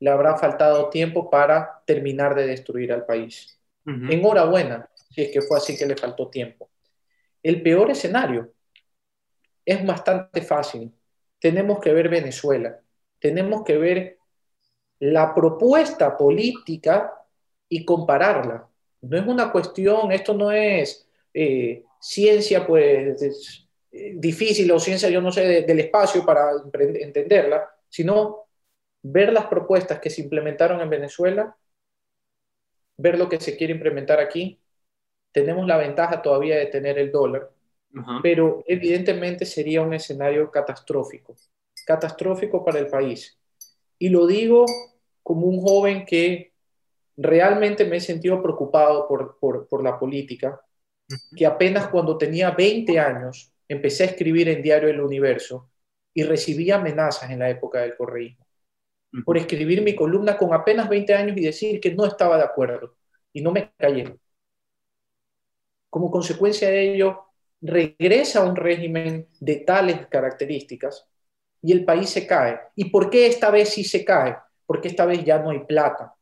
le 0.00 0.08
habrá 0.08 0.38
faltado 0.38 0.88
tiempo 0.88 1.28
para 1.28 1.82
terminar 1.84 2.34
de 2.34 2.46
destruir 2.46 2.90
al 2.90 3.04
país. 3.04 3.60
Enhorabuena, 3.84 4.88
si 5.10 5.24
es 5.24 5.30
que 5.30 5.42
fue 5.42 5.58
así 5.58 5.76
que 5.76 5.84
le 5.84 5.94
faltó 5.94 6.30
tiempo. 6.30 6.70
El 7.42 7.60
peor 7.60 7.90
escenario 7.90 8.50
es 9.62 9.84
bastante 9.84 10.40
fácil. 10.40 10.90
Tenemos 11.38 11.80
que 11.80 11.92
ver 11.92 12.08
Venezuela, 12.08 12.80
tenemos 13.18 13.62
que 13.62 13.76
ver 13.76 14.18
la 14.98 15.34
propuesta 15.34 16.16
política 16.16 17.12
y 17.68 17.84
compararla. 17.84 18.66
No 19.02 19.18
es 19.18 19.26
una 19.26 19.52
cuestión, 19.52 20.12
esto 20.12 20.32
no 20.32 20.50
es 20.50 21.06
eh, 21.34 21.84
ciencia, 22.00 22.66
pues 22.66 23.65
difícil 24.14 24.70
o 24.72 24.78
ciencia, 24.78 25.08
yo 25.08 25.20
no 25.20 25.32
sé, 25.32 25.62
del 25.62 25.80
espacio 25.80 26.24
para 26.24 26.50
entenderla, 26.72 27.68
sino 27.88 28.46
ver 29.02 29.32
las 29.32 29.46
propuestas 29.46 30.00
que 30.00 30.10
se 30.10 30.22
implementaron 30.22 30.80
en 30.80 30.90
Venezuela, 30.90 31.56
ver 32.96 33.18
lo 33.18 33.28
que 33.28 33.40
se 33.40 33.56
quiere 33.56 33.72
implementar 33.72 34.20
aquí. 34.20 34.60
Tenemos 35.32 35.66
la 35.66 35.76
ventaja 35.76 36.22
todavía 36.22 36.56
de 36.56 36.66
tener 36.66 36.98
el 36.98 37.12
dólar, 37.12 37.50
pero 38.22 38.62
evidentemente 38.66 39.44
sería 39.44 39.82
un 39.82 39.94
escenario 39.94 40.50
catastrófico, 40.50 41.36
catastrófico 41.86 42.64
para 42.64 42.78
el 42.78 42.88
país. 42.88 43.38
Y 43.98 44.08
lo 44.08 44.26
digo 44.26 44.64
como 45.22 45.46
un 45.46 45.60
joven 45.60 46.04
que 46.04 46.52
realmente 47.16 47.84
me 47.84 47.96
he 47.96 48.00
sentido 48.00 48.42
preocupado 48.42 49.08
por, 49.08 49.38
por 49.38 49.82
la 49.82 49.98
política, 49.98 50.60
que 51.36 51.46
apenas 51.46 51.88
cuando 51.88 52.18
tenía 52.18 52.50
20 52.50 52.98
años 52.98 53.52
empecé 53.68 54.04
a 54.04 54.06
escribir 54.06 54.48
en 54.48 54.62
Diario 54.62 54.88
El 54.88 55.00
Universo 55.00 55.70
y 56.14 56.22
recibí 56.22 56.70
amenazas 56.70 57.30
en 57.30 57.40
la 57.40 57.50
época 57.50 57.80
del 57.80 57.96
correísmo 57.96 58.46
por 59.24 59.36
escribir 59.36 59.82
mi 59.82 59.94
columna 59.94 60.36
con 60.36 60.52
apenas 60.52 60.88
20 60.88 61.14
años 61.14 61.36
y 61.36 61.42
decir 61.42 61.80
que 61.80 61.94
no 61.94 62.06
estaba 62.06 62.36
de 62.36 62.44
acuerdo. 62.44 62.96
Y 63.32 63.40
no 63.42 63.52
me 63.52 63.72
callé. 63.76 64.18
Como 65.90 66.10
consecuencia 66.10 66.68
de 66.68 66.94
ello, 66.94 67.26
regresa 67.60 68.44
un 68.44 68.56
régimen 68.56 69.28
de 69.40 69.56
tales 69.56 70.06
características 70.08 71.08
y 71.62 71.72
el 71.72 71.84
país 71.84 72.10
se 72.10 72.26
cae. 72.26 72.60
¿Y 72.74 72.90
por 72.90 73.10
qué 73.10 73.26
esta 73.26 73.50
vez 73.50 73.70
sí 73.70 73.84
se 73.84 74.04
cae? 74.04 74.36
Porque 74.66 74.88
esta 74.88 75.06
vez 75.06 75.24
ya 75.24 75.38
no 75.38 75.50
hay 75.50 75.60
plata. 75.60 76.14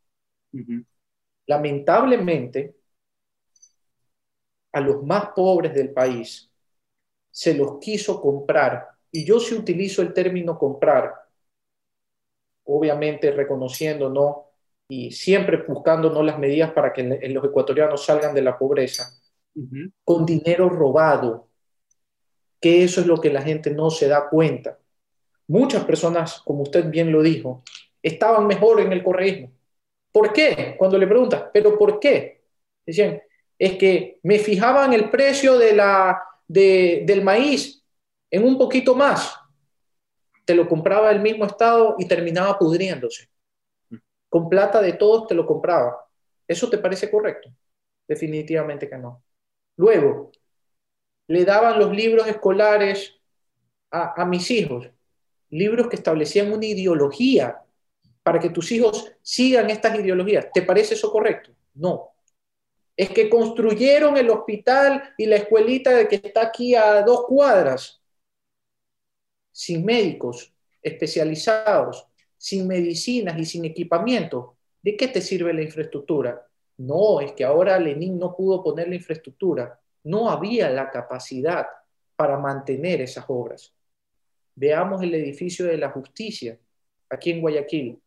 Lamentablemente, 1.47 2.77
a 4.73 4.81
los 4.81 5.03
más 5.05 5.31
pobres 5.35 5.75
del 5.75 5.93
país 5.93 6.51
se 7.35 7.53
los 7.53 7.79
quiso 7.81 8.21
comprar. 8.21 8.87
Y 9.11 9.25
yo 9.25 9.41
si 9.41 9.57
utilizo 9.57 10.03
el 10.03 10.13
término 10.13 10.57
comprar, 10.57 11.13
obviamente 12.63 13.33
reconociendo, 13.33 14.09
¿no? 14.09 14.51
Y 14.89 15.11
siempre 15.11 15.65
buscando, 15.67 16.11
¿no? 16.11 16.23
Las 16.23 16.39
medidas 16.39 16.71
para 16.71 16.93
que 16.93 17.03
los 17.03 17.45
ecuatorianos 17.45 18.05
salgan 18.05 18.35
de 18.37 18.43
la 18.43 18.57
pobreza, 18.57 19.11
con 20.05 20.25
dinero 20.25 20.69
robado, 20.69 21.49
que 22.61 22.85
eso 22.85 23.01
es 23.01 23.07
lo 23.09 23.21
que 23.21 23.33
la 23.33 23.43
gente 23.43 23.71
no 23.71 23.91
se 23.91 24.07
da 24.07 24.29
cuenta. 24.29 24.79
Muchas 25.49 25.85
personas, 25.85 26.41
como 26.41 26.63
usted 26.63 26.89
bien 26.89 27.11
lo 27.11 27.21
dijo, 27.21 27.65
estaban 28.01 28.47
mejor 28.47 28.81
en 28.81 28.93
el 28.93 29.03
correísmo. 29.03 29.51
¿Por 30.13 30.33
qué? 30.33 30.77
Cuando 30.79 30.99
le 30.99 31.09
preguntas, 31.09 31.47
¿pero 31.53 31.77
por 31.77 31.99
qué? 31.99 32.45
Decían, 32.87 33.21
es 33.59 33.77
que 33.77 34.21
me 34.23 34.39
fijaban 34.39 34.93
el 34.93 35.11
precio 35.11 35.59
de 35.59 35.75
la, 35.75 36.21
del 36.47 37.23
maíz 37.23 37.85
en 38.31 38.45
un 38.45 38.59
poquito 38.59 38.95
más 38.95 39.39
te 40.45 40.55
lo 40.55 40.69
compraba 40.69 41.11
el 41.11 41.21
mismo 41.21 41.47
Estado 41.47 41.97
y 41.99 42.07
terminaba 42.07 42.59
pudriéndose. 42.59 43.29
Con 44.29 44.49
plata 44.49 44.83
de 44.83 44.95
todos 44.95 45.27
te 45.27 45.35
lo 45.35 45.47
compraba. 45.47 46.07
¿Eso 46.47 46.69
te 46.69 46.79
parece 46.79 47.11
correcto? 47.11 47.51
Definitivamente 48.07 48.89
que 48.89 48.99
no. 48.99 49.23
Luego, 49.77 50.33
le 51.29 51.45
daban 51.45 51.79
los 51.79 51.95
libros 51.95 52.27
escolares 52.27 53.15
a, 53.91 54.21
a 54.21 54.27
mis 54.27 54.51
hijos, 54.51 54.91
libros 55.51 55.89
que 55.89 55.97
establecían 55.97 56.53
una 56.53 56.67
ideología 56.67 57.63
para 58.23 58.39
que 58.39 58.51
tus 58.51 58.71
hijos 58.73 59.13
sigan 59.23 59.71
estas 59.71 59.99
ideologías. 59.99 60.49
¿Te 60.53 60.63
parece 60.63 60.95
eso 60.95 61.11
correcto? 61.11 61.53
No. 61.75 62.14
Es 62.97 63.11
que 63.11 63.29
construyeron 63.29 64.17
el 64.17 64.31
hospital 64.31 65.15
y 65.19 65.27
la 65.27 65.37
escuelita 65.37 65.91
de 65.91 66.07
que 66.07 66.17
está 66.17 66.43
aquí 66.43 66.75
a 66.75 67.03
dos 67.03 67.25
cuadras 67.27 68.01
sin 69.51 69.85
médicos 69.85 70.53
especializados, 70.83 72.07
sin 72.37 72.67
medicinas 72.67 73.39
y 73.39 73.45
sin 73.45 73.65
equipamiento, 73.65 74.57
¿de 74.83 74.97
qué 74.97 75.09
te 75.09 75.21
sirve 75.21 75.55
la 75.55 75.63
infraestructura? 75.63 76.47
No, 76.77 77.21
es 77.21 77.33
que 77.33 77.45
ahora 77.45 77.79
Lenin 77.79 78.19
no 78.19 78.35
pudo 78.35 78.63
poner 78.63 78.89
la 78.89 78.97
infraestructura. 78.97 79.81
No 80.03 80.29
había 80.29 80.69
la 80.71 80.91
capacidad 80.91 81.67
para 82.17 82.39
mantener 82.39 83.01
esas 83.01 83.25
obras. 83.29 83.73
Veamos 84.57 85.03
el 85.03 85.15
edificio 85.15 85.67
de 85.67 85.79
la 85.79 85.91
justicia 85.91 86.59
aquí 87.09 87.31
en 87.31 87.41
Guayaquil. 87.41 88.01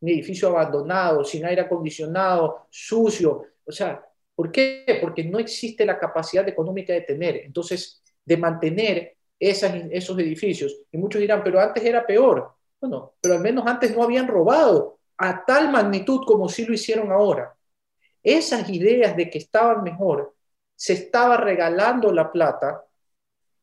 Un 0.00 0.08
edificio 0.08 0.48
abandonado, 0.48 1.24
sin 1.24 1.44
aire 1.44 1.62
acondicionado, 1.62 2.66
sucio. 2.70 3.46
O 3.68 3.72
sea, 3.72 4.02
¿por 4.34 4.50
qué? 4.50 4.98
Porque 5.00 5.22
no 5.24 5.38
existe 5.38 5.84
la 5.84 5.98
capacidad 5.98 6.48
económica 6.48 6.92
de 6.92 7.02
tener. 7.02 7.36
Entonces, 7.36 8.02
de 8.24 8.36
mantener 8.36 9.16
esos 9.38 10.18
edificios. 10.18 10.80
Y 10.90 10.98
muchos 10.98 11.20
dirán, 11.20 11.42
pero 11.44 11.60
antes 11.60 11.84
era 11.84 12.04
peor. 12.06 12.54
Bueno, 12.80 13.14
pero 13.20 13.34
al 13.34 13.40
menos 13.40 13.66
antes 13.66 13.94
no 13.94 14.02
habían 14.02 14.26
robado 14.26 14.98
a 15.18 15.44
tal 15.44 15.70
magnitud 15.70 16.20
como 16.26 16.48
sí 16.48 16.64
lo 16.64 16.72
hicieron 16.72 17.10
ahora. 17.12 17.54
Esas 18.22 18.68
ideas 18.70 19.16
de 19.16 19.28
que 19.28 19.38
estaban 19.38 19.82
mejor, 19.82 20.34
se 20.74 20.92
estaba 20.92 21.36
regalando 21.36 22.12
la 22.12 22.30
plata 22.30 22.84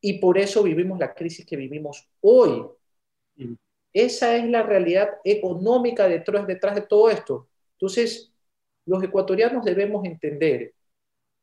y 0.00 0.18
por 0.18 0.38
eso 0.38 0.62
vivimos 0.62 0.98
la 0.98 1.14
crisis 1.14 1.46
que 1.46 1.56
vivimos 1.56 2.08
hoy. 2.20 2.64
Mm. 3.36 3.54
Esa 3.92 4.36
es 4.36 4.44
la 4.44 4.62
realidad 4.62 5.08
económica 5.24 6.06
detrás, 6.06 6.46
detrás 6.46 6.74
de 6.74 6.82
todo 6.82 7.08
esto. 7.08 7.48
Entonces, 7.72 8.32
los 8.86 9.02
ecuatorianos 9.02 9.64
debemos 9.64 10.04
entender 10.04 10.72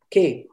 que 0.10 0.48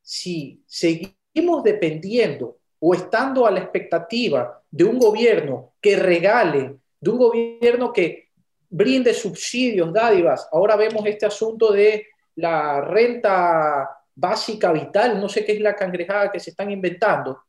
si 0.00 0.62
seguimos 0.66 1.62
dependiendo 1.62 2.58
o 2.78 2.94
estando 2.94 3.46
a 3.46 3.50
la 3.50 3.60
expectativa 3.60 4.62
de 4.70 4.84
un 4.84 4.98
gobierno 4.98 5.74
que 5.80 5.96
regale, 5.96 6.76
de 7.00 7.10
un 7.10 7.18
gobierno 7.18 7.92
que 7.92 8.28
brinde 8.70 9.14
subsidios, 9.14 9.92
dádivas. 9.92 10.48
Ahora 10.52 10.76
vemos 10.76 11.04
este 11.06 11.26
asunto 11.26 11.72
de 11.72 12.06
la 12.36 12.80
renta 12.80 13.88
básica 14.14 14.72
vital, 14.72 15.20
no 15.20 15.28
sé 15.28 15.44
qué 15.44 15.52
es 15.52 15.60
la 15.60 15.74
cangrejada 15.74 16.30
que 16.30 16.40
se 16.40 16.50
están 16.50 16.70
inventando. 16.70 17.42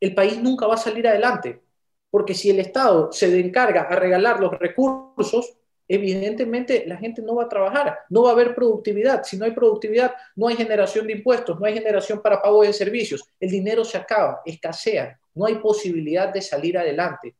El 0.00 0.14
país 0.14 0.40
nunca 0.42 0.66
va 0.66 0.74
a 0.74 0.78
salir 0.78 1.06
adelante, 1.06 1.62
porque 2.10 2.34
si 2.34 2.50
el 2.50 2.60
Estado 2.60 3.10
se 3.12 3.38
encarga 3.38 3.82
a 3.82 3.96
regalar 3.96 4.40
los 4.40 4.52
recursos, 4.58 5.56
evidentemente 5.88 6.84
la 6.86 6.96
gente 6.96 7.22
no 7.22 7.36
va 7.36 7.44
a 7.44 7.48
trabajar, 7.48 7.98
no 8.10 8.22
va 8.22 8.30
a 8.30 8.32
haber 8.32 8.54
productividad. 8.54 9.22
Si 9.24 9.36
no 9.36 9.44
hay 9.44 9.52
productividad, 9.52 10.14
no 10.34 10.48
hay 10.48 10.56
generación 10.56 11.06
de 11.06 11.14
impuestos, 11.14 11.58
no 11.58 11.66
hay 11.66 11.74
generación 11.74 12.20
para 12.20 12.42
pago 12.42 12.62
de 12.62 12.72
servicios. 12.72 13.24
El 13.38 13.50
dinero 13.50 13.84
se 13.84 13.98
acaba, 13.98 14.40
escasea, 14.44 15.18
no 15.34 15.46
hay 15.46 15.56
posibilidad 15.56 16.32
de 16.32 16.42
salir 16.42 16.76
adelante. 16.78 17.36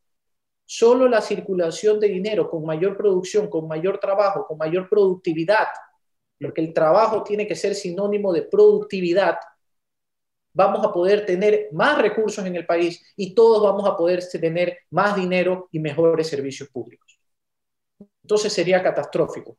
Solo 0.65 1.09
la 1.09 1.21
circulación 1.21 2.00
de 2.00 2.09
dinero 2.09 2.50
con 2.50 2.65
mayor 2.65 2.97
producción, 2.97 3.49
con 3.49 3.69
mayor 3.69 3.99
trabajo, 3.99 4.47
con 4.47 4.59
mayor 4.59 4.88
productividad, 4.88 5.69
porque 6.41 6.61
el 6.61 6.73
trabajo 6.73 7.23
tiene 7.23 7.47
que 7.47 7.55
ser 7.55 7.75
sinónimo 7.75 8.33
de 8.33 8.43
productividad, 8.43 9.38
vamos 10.53 10.85
a 10.85 10.93
poder 10.93 11.25
tener 11.25 11.69
más 11.73 11.99
recursos 11.99 12.45
en 12.47 12.57
el 12.57 12.67
país 12.67 13.03
y 13.17 13.35
todos 13.35 13.62
vamos 13.62 13.88
a 13.88 13.97
poder 13.97 14.26
tener 14.26 14.79
más 14.91 15.15
dinero 15.15 15.69
y 15.71 15.79
mejores 15.79 16.29
servicios 16.29 16.69
públicos 16.71 17.06
entonces 18.26 18.52
sería 18.52 18.83
catastrófico. 18.83 19.56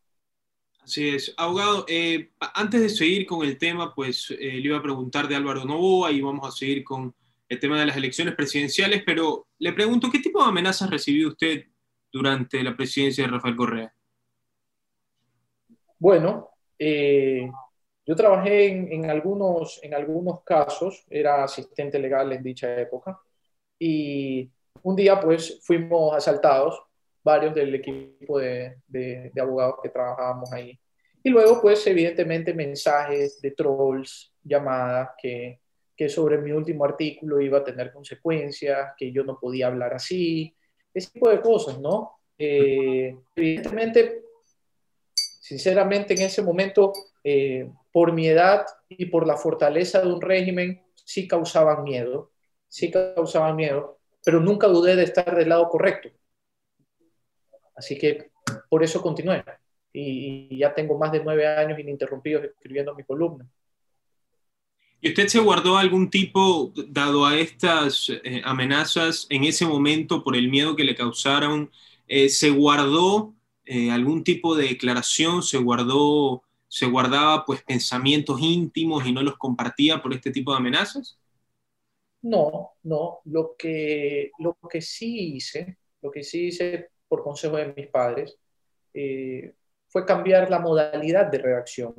Así 0.81 1.07
es. 1.07 1.33
Abogado, 1.37 1.85
eh, 1.87 2.31
antes 2.53 2.81
de 2.81 2.89
seguir 2.89 3.25
con 3.25 3.47
el 3.47 3.57
tema, 3.57 3.95
pues 3.95 4.29
eh, 4.31 4.35
le 4.37 4.67
iba 4.67 4.77
a 4.77 4.81
preguntar 4.81 5.25
de 5.29 5.37
Álvaro 5.37 5.63
Novoa 5.63 6.11
y 6.11 6.19
vamos 6.19 6.45
a 6.45 6.51
seguir 6.51 6.83
con 6.83 7.15
el 7.47 7.59
tema 7.61 7.79
de 7.79 7.85
las 7.85 7.95
elecciones 7.95 8.35
presidenciales, 8.35 9.03
pero 9.05 9.47
le 9.59 9.71
pregunto, 9.71 10.09
¿qué 10.11 10.19
tipo 10.19 10.43
de 10.43 10.49
amenazas 10.49 10.89
recibió 10.89 11.29
usted 11.29 11.63
durante 12.11 12.61
la 12.61 12.75
presidencia 12.75 13.23
de 13.23 13.31
Rafael 13.31 13.55
Correa? 13.55 13.93
Bueno, 15.97 16.49
eh, 16.77 17.49
yo 18.05 18.15
trabajé 18.17 18.65
en, 18.67 19.09
algunos, 19.09 19.79
en 19.81 19.93
algunos 19.93 20.43
casos, 20.43 21.05
era 21.09 21.45
asistente 21.45 21.99
legal 21.99 22.33
en 22.33 22.43
dicha 22.43 22.81
época, 22.81 23.17
y 23.79 24.51
un 24.83 24.95
día 24.97 25.21
pues 25.21 25.61
fuimos 25.63 26.13
asaltados 26.13 26.86
varios 27.27 27.53
del 27.53 27.75
equipo 27.75 28.39
de, 28.39 28.77
de, 28.87 29.31
abogados 29.39 29.75
que 29.83 29.89
trabajábamos 29.89 30.51
ahí. 30.53 30.79
Y 31.21 31.29
luego, 31.29 31.61
pues, 31.61 31.85
evidentemente, 31.87 32.53
mensajes 32.53 33.41
de 33.41 33.51
trolls, 33.51 34.33
llamadas 34.43 35.09
que 35.21 35.59
que 35.97 36.07
sobre 36.07 36.37
mi 36.37 36.51
último 36.51 36.85
artículo 36.85 37.41
iba 37.41 37.57
a 37.57 37.63
tener 37.63 37.91
consecuencias, 37.91 38.93
que 38.95 39.11
yo 39.11 39.23
no 39.23 39.39
podía 39.39 39.65
hablar 39.65 39.95
así, 39.95 40.55
ese 40.93 41.09
tipo 41.09 41.27
de 41.27 41.41
cosas, 41.41 41.79
¿no? 41.79 42.19
Eh, 42.37 43.17
evidentemente, 43.35 44.21
sinceramente, 45.15 46.13
en 46.13 46.21
ese 46.21 46.43
momento, 46.43 46.93
eh, 47.23 47.67
por 47.91 48.13
mi 48.13 48.27
edad 48.27 48.63
y 48.87 49.07
por 49.07 49.25
la 49.25 49.37
fortaleza 49.37 49.99
de 49.99 50.13
un 50.13 50.21
régimen, 50.21 50.83
sí 50.93 51.27
causaban 51.27 51.83
miedo, 51.83 52.31
sí 52.67 52.91
causaban 52.91 53.55
miedo, 53.55 53.97
pero 54.23 54.39
nunca 54.39 54.67
dudé 54.67 54.95
de 54.95 55.03
estar 55.03 55.35
del 55.35 55.49
lado 55.49 55.67
correcto. 55.67 56.09
Así 57.77 57.97
que 57.97 58.31
por 58.69 58.83
eso 58.83 59.01
continué. 59.01 59.43
Y, 59.93 60.57
ya 60.57 60.73
tengo 60.73 60.97
más 60.97 61.11
de 61.11 61.23
nueve 61.23 61.47
años 61.47 61.79
ininterrumpidos 61.79 62.43
escribiendo 62.43 62.95
mi 62.95 63.03
columna. 63.03 63.47
¿Y 64.99 65.09
usted 65.09 65.27
se 65.27 65.39
guardó 65.39 65.77
algún 65.77 66.09
tipo, 66.09 66.73
dado 66.87 67.25
a 67.25 67.37
estas 67.37 68.09
eh, 68.23 68.41
amenazas 68.43 69.27
en 69.29 69.43
ese 69.43 69.65
momento 69.65 70.23
por 70.23 70.35
el 70.35 70.49
miedo 70.49 70.75
que 70.75 70.83
le 70.83 70.95
causaron, 70.95 71.71
eh, 72.07 72.29
se 72.29 72.49
guardó 72.49 73.35
eh, 73.63 73.91
algún 73.91 74.23
tipo 74.23 74.55
de 74.55 74.69
declaración, 74.69 75.43
se 75.43 75.59
guardó, 75.59 76.41
se 76.67 76.87
guardaba 76.87 77.45
pues 77.45 77.61
pensamientos 77.61 78.41
íntimos 78.41 79.05
y 79.05 79.11
no 79.11 79.21
los 79.21 79.37
compartía 79.37 80.01
por 80.01 80.13
este 80.13 80.31
tipo 80.31 80.51
de 80.51 80.57
amenazas? 80.57 81.19
No, 82.23 82.71
no. 82.81 83.19
Lo 83.25 83.55
que, 83.55 84.31
lo 84.39 84.57
que 84.67 84.81
sí 84.81 85.35
hice, 85.35 85.77
lo 86.01 86.09
que 86.09 86.23
sí 86.23 86.47
hice 86.47 86.89
por 87.07 87.23
consejo 87.23 87.57
de 87.57 87.73
mis 87.73 87.87
padres, 87.87 88.37
fue 89.87 90.05
cambiar 90.05 90.49
la 90.49 90.59
modalidad 90.59 91.27
de 91.27 91.37
redacción 91.37 91.93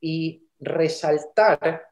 y 0.00 0.46
resaltar 0.58 1.82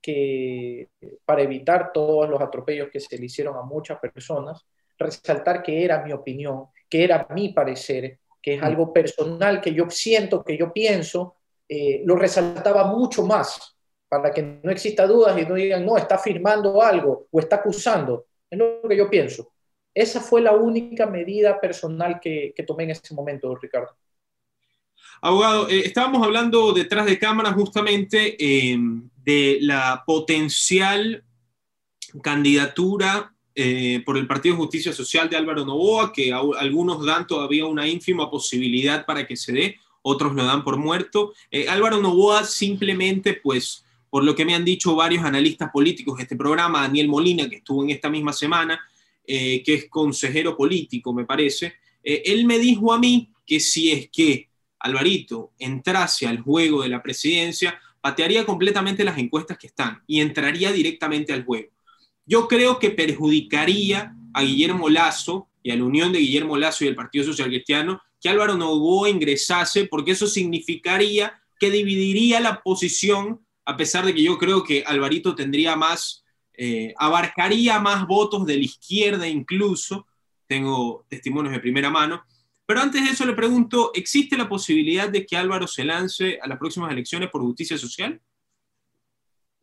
que 0.00 0.88
para 1.24 1.42
evitar 1.42 1.92
todos 1.92 2.28
los 2.28 2.40
atropellos 2.40 2.88
que 2.90 3.00
se 3.00 3.16
le 3.18 3.26
hicieron 3.26 3.56
a 3.56 3.62
muchas 3.62 3.98
personas, 4.00 4.66
resaltar 4.98 5.62
que 5.62 5.84
era 5.84 6.02
mi 6.02 6.12
opinión, 6.12 6.66
que 6.88 7.04
era 7.04 7.26
mi 7.30 7.52
parecer, 7.52 8.18
que 8.40 8.54
es 8.54 8.62
algo 8.62 8.92
personal 8.92 9.60
que 9.60 9.72
yo 9.72 9.88
siento, 9.88 10.42
que 10.44 10.58
yo 10.58 10.72
pienso, 10.72 11.36
eh, 11.68 12.02
lo 12.04 12.16
resaltaba 12.16 12.84
mucho 12.84 13.24
más 13.24 13.76
para 14.08 14.30
que 14.32 14.42
no 14.42 14.70
exista 14.70 15.06
dudas 15.06 15.40
y 15.40 15.46
no 15.46 15.54
digan, 15.54 15.86
no, 15.86 15.96
está 15.96 16.18
firmando 16.18 16.82
algo 16.82 17.28
o 17.30 17.40
está 17.40 17.56
acusando. 17.56 18.26
Es 18.50 18.58
lo 18.58 18.82
que 18.86 18.96
yo 18.96 19.08
pienso. 19.08 19.51
Esa 19.94 20.20
fue 20.20 20.40
la 20.40 20.52
única 20.52 21.06
medida 21.06 21.60
personal 21.60 22.18
que, 22.20 22.54
tomé 22.66 22.84
en 22.84 22.90
ese 22.90 23.14
momento, 23.14 23.54
Ricardo. 23.54 23.90
Abogado, 25.20 25.68
eh, 25.68 25.82
estábamos 25.84 26.22
hablando 26.22 26.72
detrás 26.72 27.06
de 27.06 27.18
cámara 27.18 27.52
justamente 27.52 28.36
eh, 28.38 28.78
de 29.24 29.58
la 29.60 30.02
potencial 30.06 31.24
candidatura 32.22 33.34
eh, 33.54 34.02
por 34.04 34.16
el 34.16 34.26
Partido 34.26 34.56
Justicia 34.56 34.92
Social 34.92 35.28
de 35.28 35.36
Álvaro 35.36 35.64
Novoa, 35.64 36.12
que 36.12 36.32
algunos 36.32 37.04
dan 37.04 37.26
todavía 37.26 37.66
una 37.66 37.86
ínfima 37.86 38.30
posibilidad 38.30 39.04
para 39.04 39.26
que 39.26 39.36
se 39.36 39.52
dé, 39.52 39.76
otros 40.00 40.34
lo 40.34 40.44
dan 40.44 40.64
por 40.64 40.78
muerto. 40.78 41.32
Álvaro 41.68 42.00
Novoa 42.00 42.44
simplemente, 42.44 43.34
pues, 43.34 43.84
por 44.10 44.24
lo 44.24 44.34
que 44.34 44.44
me 44.44 44.54
han 44.54 44.64
dicho 44.64 44.96
varios 44.96 45.24
analistas 45.24 45.70
políticos 45.70 46.16
de 46.16 46.24
este 46.24 46.36
programa, 46.36 46.82
Daniel 46.82 47.08
Molina, 47.08 47.48
que 47.48 47.56
estuvo 47.56 47.84
en 47.84 47.90
esta 47.90 48.08
misma 48.08 48.32
semana, 48.32 48.80
que 49.26 49.62
es 49.66 49.88
consejero 49.88 50.56
político, 50.56 51.12
me 51.12 51.24
parece, 51.24 51.74
él 52.02 52.44
me 52.44 52.58
dijo 52.58 52.92
a 52.92 52.98
mí 52.98 53.30
que 53.46 53.60
si 53.60 53.92
es 53.92 54.10
que 54.10 54.48
Alvarito 54.78 55.52
entrase 55.58 56.26
al 56.26 56.40
juego 56.40 56.82
de 56.82 56.88
la 56.88 57.02
presidencia, 57.02 57.80
patearía 58.00 58.44
completamente 58.44 59.04
las 59.04 59.16
encuestas 59.18 59.56
que 59.56 59.68
están 59.68 60.02
y 60.08 60.20
entraría 60.20 60.72
directamente 60.72 61.32
al 61.32 61.44
juego. 61.44 61.70
Yo 62.26 62.48
creo 62.48 62.78
que 62.78 62.90
perjudicaría 62.90 64.14
a 64.34 64.42
Guillermo 64.42 64.88
Lazo 64.88 65.48
y 65.62 65.70
a 65.70 65.76
la 65.76 65.84
unión 65.84 66.12
de 66.12 66.18
Guillermo 66.18 66.56
Lazo 66.56 66.84
y 66.84 66.88
el 66.88 66.96
Partido 66.96 67.24
Social 67.24 67.48
Cristiano 67.48 68.00
que 68.20 68.28
Álvaro 68.28 68.56
Novoa 68.56 69.08
ingresase, 69.08 69.86
porque 69.86 70.12
eso 70.12 70.26
significaría 70.26 71.40
que 71.58 71.70
dividiría 71.70 72.40
la 72.40 72.62
posición, 72.62 73.44
a 73.64 73.76
pesar 73.76 74.04
de 74.04 74.14
que 74.14 74.22
yo 74.22 74.38
creo 74.38 74.64
que 74.64 74.82
Alvarito 74.84 75.34
tendría 75.34 75.76
más, 75.76 76.21
eh, 76.54 76.94
abarcaría 76.96 77.78
más 77.78 78.06
votos 78.06 78.46
de 78.46 78.56
la 78.56 78.64
izquierda 78.64 79.26
incluso, 79.26 80.06
tengo 80.46 81.06
testimonios 81.08 81.54
de 81.54 81.60
primera 81.60 81.90
mano, 81.90 82.22
pero 82.66 82.80
antes 82.80 83.04
de 83.04 83.10
eso 83.10 83.26
le 83.26 83.34
pregunto, 83.34 83.90
¿existe 83.94 84.36
la 84.36 84.48
posibilidad 84.48 85.08
de 85.08 85.26
que 85.26 85.36
Álvaro 85.36 85.66
se 85.66 85.84
lance 85.84 86.38
a 86.40 86.46
las 86.46 86.58
próximas 86.58 86.92
elecciones 86.92 87.30
por 87.30 87.42
justicia 87.42 87.76
social? 87.76 88.20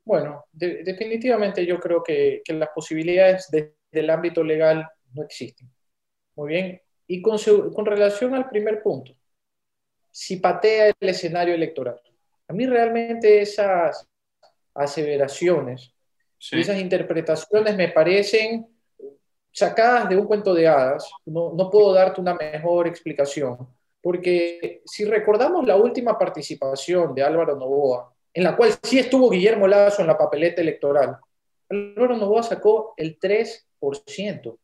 Bueno, 0.04 0.45
definitivamente 0.52 1.65
yo 1.65 1.80
creo 1.80 2.04
que, 2.04 2.41
las 2.47 2.69
posibilidades 2.69 3.47
desde 3.52 3.75
el 3.91 4.10
ámbito 4.10 4.43
legal 4.43 4.88
no 5.13 5.23
existen. 5.23 5.69
Muy 6.36 6.49
bien. 6.49 6.82
Y 7.08 7.21
con, 7.21 7.38
relación 7.86 8.34
al 8.34 8.49
primer 8.49 8.82
punto, 8.82 9.15
si 10.12 10.38
patea 10.38 10.93
el 10.99 11.10
escenario 11.10 11.54
electoral, 11.54 12.02
a 12.47 12.54
mí 12.54 12.65
realmente 12.65 13.41
esas 13.41 14.08
aseveraciones, 14.73 15.93
esas 16.52 16.80
interpretaciones 16.80 17.75
me 17.75 17.89
parecen 17.89 18.67
sacadas 19.52 20.10
de 20.10 20.17
un 20.17 20.25
cuento 20.25 20.54
de 20.54 20.67
hadas, 20.67 21.12
no, 21.25 21.54
no 21.54 21.69
puedo 21.69 21.93
darte 21.93 22.21
una 22.21 22.34
mejor 22.34 22.88
explicación, 22.88 23.58
porque 24.02 24.82
si 24.86 25.06
recordamos 25.06 25.65
la 25.65 25.75
última 25.75 26.17
participación 26.17 27.13
de 27.13 27.23
Álvaro 27.23 27.56
Novoa, 27.56 28.13
en 28.34 28.43
la 28.43 28.56
cual 28.56 28.73
sí 28.84 28.99
estuvo 28.99 29.30
Guillermo 29.30 29.67
Lazo 29.67 30.02
en 30.02 30.08
la 30.08 30.17
papeleta 30.17 30.62
electoral, 30.62 31.17
Álvaro 31.69 32.15
Novoa 32.15 32.43
sacó 32.43 32.93
el 32.97 33.19
3%. 33.19 34.58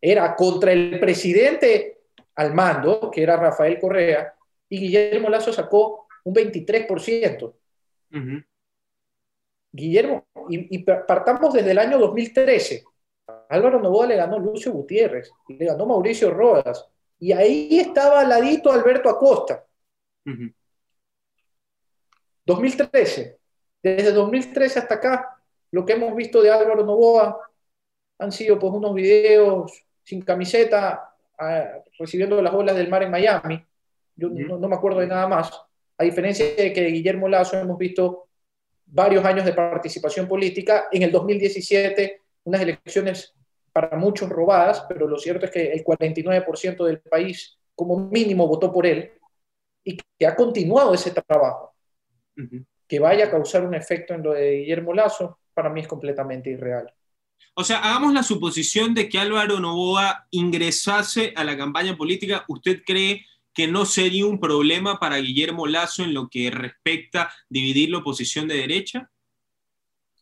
Era 0.00 0.34
contra 0.34 0.72
el 0.72 0.98
presidente 0.98 1.98
al 2.34 2.54
mando, 2.54 3.10
que 3.10 3.22
era 3.22 3.36
Rafael 3.36 3.78
Correa, 3.78 4.34
y 4.68 4.80
Guillermo 4.80 5.28
Lazo 5.28 5.52
sacó 5.52 6.06
un 6.24 6.34
23%. 6.34 7.54
Guillermo, 9.72 10.26
y, 10.48 10.76
y, 10.76 10.78
partamos 10.84 11.54
desde 11.54 11.70
el 11.70 11.78
año 11.78 11.98
2013. 11.98 12.84
Álvaro 13.48 13.80
Novoa 13.80 14.06
le 14.06 14.16
ganó 14.16 14.38
Lucio 14.38 14.72
Gutiérrez, 14.72 15.30
le 15.48 15.66
ganó 15.66 15.86
Mauricio 15.86 16.30
Rodas, 16.30 16.88
y 17.18 17.32
ahí 17.32 17.78
estaba 17.78 18.20
al 18.20 18.28
ladito 18.28 18.72
Alberto 18.72 19.08
Acosta. 19.08 19.64
2013. 22.46 23.38
Desde 23.82 24.12
2013 24.12 24.78
hasta 24.78 24.94
acá, 24.94 25.42
lo 25.70 25.84
que 25.84 25.92
hemos 25.92 26.14
visto 26.14 26.42
de 26.42 26.50
Álvaro 26.50 26.84
Novoa 26.84 27.38
han 28.18 28.32
sido 28.32 28.58
pues 28.58 28.72
unos 28.72 28.94
videos 28.94 29.72
sin 30.02 30.22
camiseta, 30.22 31.14
recibiendo 31.98 32.40
las 32.42 32.52
olas 32.52 32.76
del 32.76 32.88
mar 32.88 33.02
en 33.02 33.10
Miami. 33.10 33.64
Yo 34.16 34.28
no, 34.28 34.58
no, 34.58 34.68
me 34.68 34.76
acuerdo 34.76 35.00
de 35.00 35.06
nada 35.06 35.26
más. 35.26 35.50
A 35.96 36.04
diferencia 36.04 36.54
de 36.54 36.72
que 36.72 36.82
de 36.82 36.90
Guillermo 36.90 37.28
Lazo 37.28 37.58
hemos 37.58 37.78
visto 37.78 38.29
varios 38.92 39.24
años 39.24 39.44
de 39.44 39.52
participación 39.52 40.26
política. 40.26 40.88
En 40.90 41.02
el 41.02 41.12
2017, 41.12 42.20
unas 42.44 42.60
elecciones 42.60 43.34
para 43.72 43.96
muchos 43.96 44.28
robadas, 44.28 44.84
pero 44.88 45.06
lo 45.06 45.18
cierto 45.18 45.46
es 45.46 45.52
que 45.52 45.72
el 45.72 45.84
49% 45.84 46.84
del 46.84 47.00
país 47.00 47.58
como 47.74 47.98
mínimo 47.98 48.46
votó 48.46 48.72
por 48.72 48.86
él 48.86 49.12
y 49.84 49.96
que 49.96 50.26
ha 50.26 50.34
continuado 50.34 50.92
ese 50.94 51.12
trabajo. 51.12 51.74
Que 52.86 52.98
vaya 52.98 53.26
a 53.26 53.30
causar 53.30 53.64
un 53.64 53.74
efecto 53.74 54.14
en 54.14 54.22
lo 54.22 54.32
de 54.32 54.58
Guillermo 54.58 54.92
Lazo, 54.92 55.38
para 55.54 55.70
mí 55.70 55.80
es 55.80 55.88
completamente 55.88 56.50
irreal. 56.50 56.92
O 57.54 57.64
sea, 57.64 57.78
hagamos 57.78 58.12
la 58.12 58.22
suposición 58.22 58.94
de 58.94 59.08
que 59.08 59.18
Álvaro 59.18 59.60
Novoa 59.60 60.26
ingresase 60.30 61.32
a 61.36 61.44
la 61.44 61.56
campaña 61.56 61.96
política. 61.96 62.44
¿Usted 62.48 62.82
cree 62.84 63.24
que 63.52 63.66
no 63.66 63.84
sería 63.84 64.26
un 64.26 64.38
problema 64.38 64.98
para 64.98 65.16
Guillermo 65.16 65.66
Lazo 65.66 66.04
en 66.04 66.14
lo 66.14 66.28
que 66.28 66.50
respecta 66.50 67.32
dividir 67.48 67.90
la 67.90 67.98
oposición 67.98 68.48
de 68.48 68.56
derecha? 68.56 69.10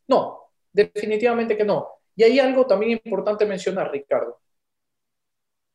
No, 0.06 0.52
definitivamente 0.72 1.56
que 1.56 1.64
no. 1.64 1.88
Y 2.16 2.24
hay 2.24 2.38
algo 2.40 2.66
también 2.66 3.00
importante 3.04 3.46
mencionar, 3.46 3.92
Ricardo. 3.92 4.40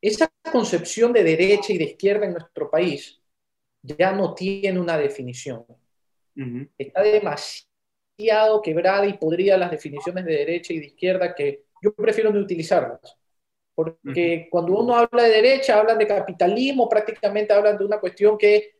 Esa 0.01 0.29
concepción 0.51 1.13
de 1.13 1.23
derecha 1.23 1.71
y 1.71 1.77
de 1.77 1.85
izquierda 1.85 2.25
en 2.25 2.33
nuestro 2.33 2.69
país 2.69 3.21
ya 3.81 4.11
no 4.11 4.33
tiene 4.33 4.79
una 4.79 4.97
definición. 4.97 5.65
Está 6.77 7.03
demasiado 7.03 8.61
quebrada 8.61 9.05
y 9.05 9.17
podrida 9.17 9.57
las 9.57 9.71
definiciones 9.71 10.25
de 10.25 10.33
derecha 10.33 10.73
y 10.73 10.79
de 10.79 10.85
izquierda 10.87 11.33
que 11.35 11.65
yo 11.81 11.93
prefiero 11.93 12.31
no 12.31 12.39
utilizarlas. 12.39 13.17
Porque 13.75 14.47
cuando 14.51 14.73
uno 14.73 14.95
habla 14.95 15.23
de 15.23 15.29
derecha, 15.29 15.79
hablan 15.79 15.97
de 15.97 16.07
capitalismo, 16.07 16.87
prácticamente 16.87 17.53
hablan 17.53 17.77
de 17.77 17.85
una 17.85 17.99
cuestión 17.99 18.37
que 18.37 18.75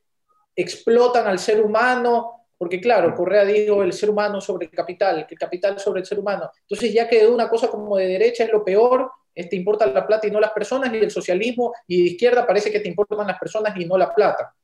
explotan 0.56 1.26
al 1.28 1.40
ser 1.40 1.62
humano 1.62 2.44
porque 2.64 2.80
claro, 2.80 3.14
Correa 3.14 3.44
dijo 3.44 3.84
el 3.84 3.92
ser 3.92 4.10
humano 4.10 4.40
sobre 4.40 4.68
el 4.68 4.72
capital, 4.72 5.28
el 5.30 5.38
capital 5.38 5.78
sobre 5.80 6.00
el 6.00 6.06
ser 6.06 6.18
humano. 6.18 6.50
Entonces 6.62 6.94
ya 6.94 7.10
quedó 7.10 7.34
una 7.34 7.50
cosa 7.50 7.68
como 7.68 7.98
de 7.98 8.08
derecha 8.08 8.46
es 8.46 8.54
lo 8.54 8.64
peor, 8.64 9.12
te 9.36 9.54
importa 9.58 9.86
la 9.86 10.08
plata 10.08 10.28
y 10.28 10.32
no 10.32 10.40
las 10.40 10.52
personas, 10.52 10.94
y 10.94 10.98
el 10.98 11.12
socialismo 11.12 11.74
y 11.88 12.04
de 12.04 12.10
izquierda 12.12 12.48
parece 12.48 12.72
que 12.72 12.80
te 12.80 12.88
importan 12.88 13.28
las 13.28 13.38
personas 13.38 13.76
y 13.76 13.84
no 13.84 13.98
la 13.98 14.16
plata. 14.16 14.56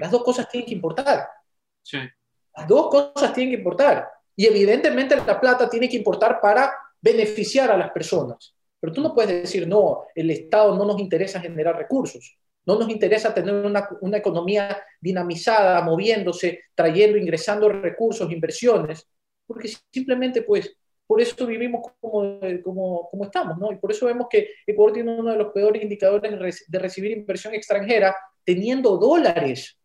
Las 0.00 0.10
dos 0.10 0.24
cosas 0.24 0.48
tienen 0.48 0.66
que 0.66 0.74
importar. 0.74 1.28
Las 2.56 2.66
dos 2.66 2.88
cosas 2.88 3.34
tienen 3.34 3.54
que 3.54 3.58
importar. 3.58 4.08
Y 4.34 4.46
evidentemente 4.46 5.14
la 5.14 5.38
plata 5.38 5.68
tiene 5.68 5.86
que 5.86 5.98
importar 5.98 6.40
para 6.40 6.72
beneficiar 6.98 7.70
a 7.70 7.76
las 7.76 7.90
personas. 7.90 8.53
Pero 8.84 8.92
tú 8.92 9.00
no 9.00 9.14
puedes 9.14 9.30
decir, 9.30 9.66
no, 9.66 10.04
el 10.14 10.30
Estado 10.30 10.76
no 10.76 10.84
nos 10.84 11.00
interesa 11.00 11.40
generar 11.40 11.74
recursos, 11.74 12.36
no 12.66 12.78
nos 12.78 12.90
interesa 12.90 13.32
tener 13.32 13.54
una, 13.54 13.88
una 14.02 14.18
economía 14.18 14.78
dinamizada, 15.00 15.80
moviéndose, 15.80 16.64
trayendo, 16.74 17.16
ingresando 17.16 17.70
recursos, 17.70 18.30
inversiones, 18.30 19.08
porque 19.46 19.70
simplemente 19.90 20.42
pues 20.42 20.76
por 21.06 21.18
eso 21.18 21.46
vivimos 21.46 21.80
como, 21.98 22.38
como, 22.62 23.08
como, 23.08 23.24
estamos, 23.24 23.56
¿no? 23.56 23.72
Y 23.72 23.76
por 23.76 23.90
eso 23.90 24.04
vemos 24.04 24.26
que 24.28 24.50
Ecuador 24.66 24.92
tiene 24.92 25.18
uno 25.18 25.30
de 25.30 25.38
los 25.38 25.50
peores 25.54 25.82
indicadores 25.82 26.66
de 26.68 26.78
recibir 26.78 27.12
inversión 27.12 27.54
extranjera 27.54 28.14
teniendo 28.44 28.98
dólares. 28.98 29.78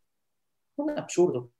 Es 0.74 0.76
un 0.76 1.00
absurdo. 1.00 1.52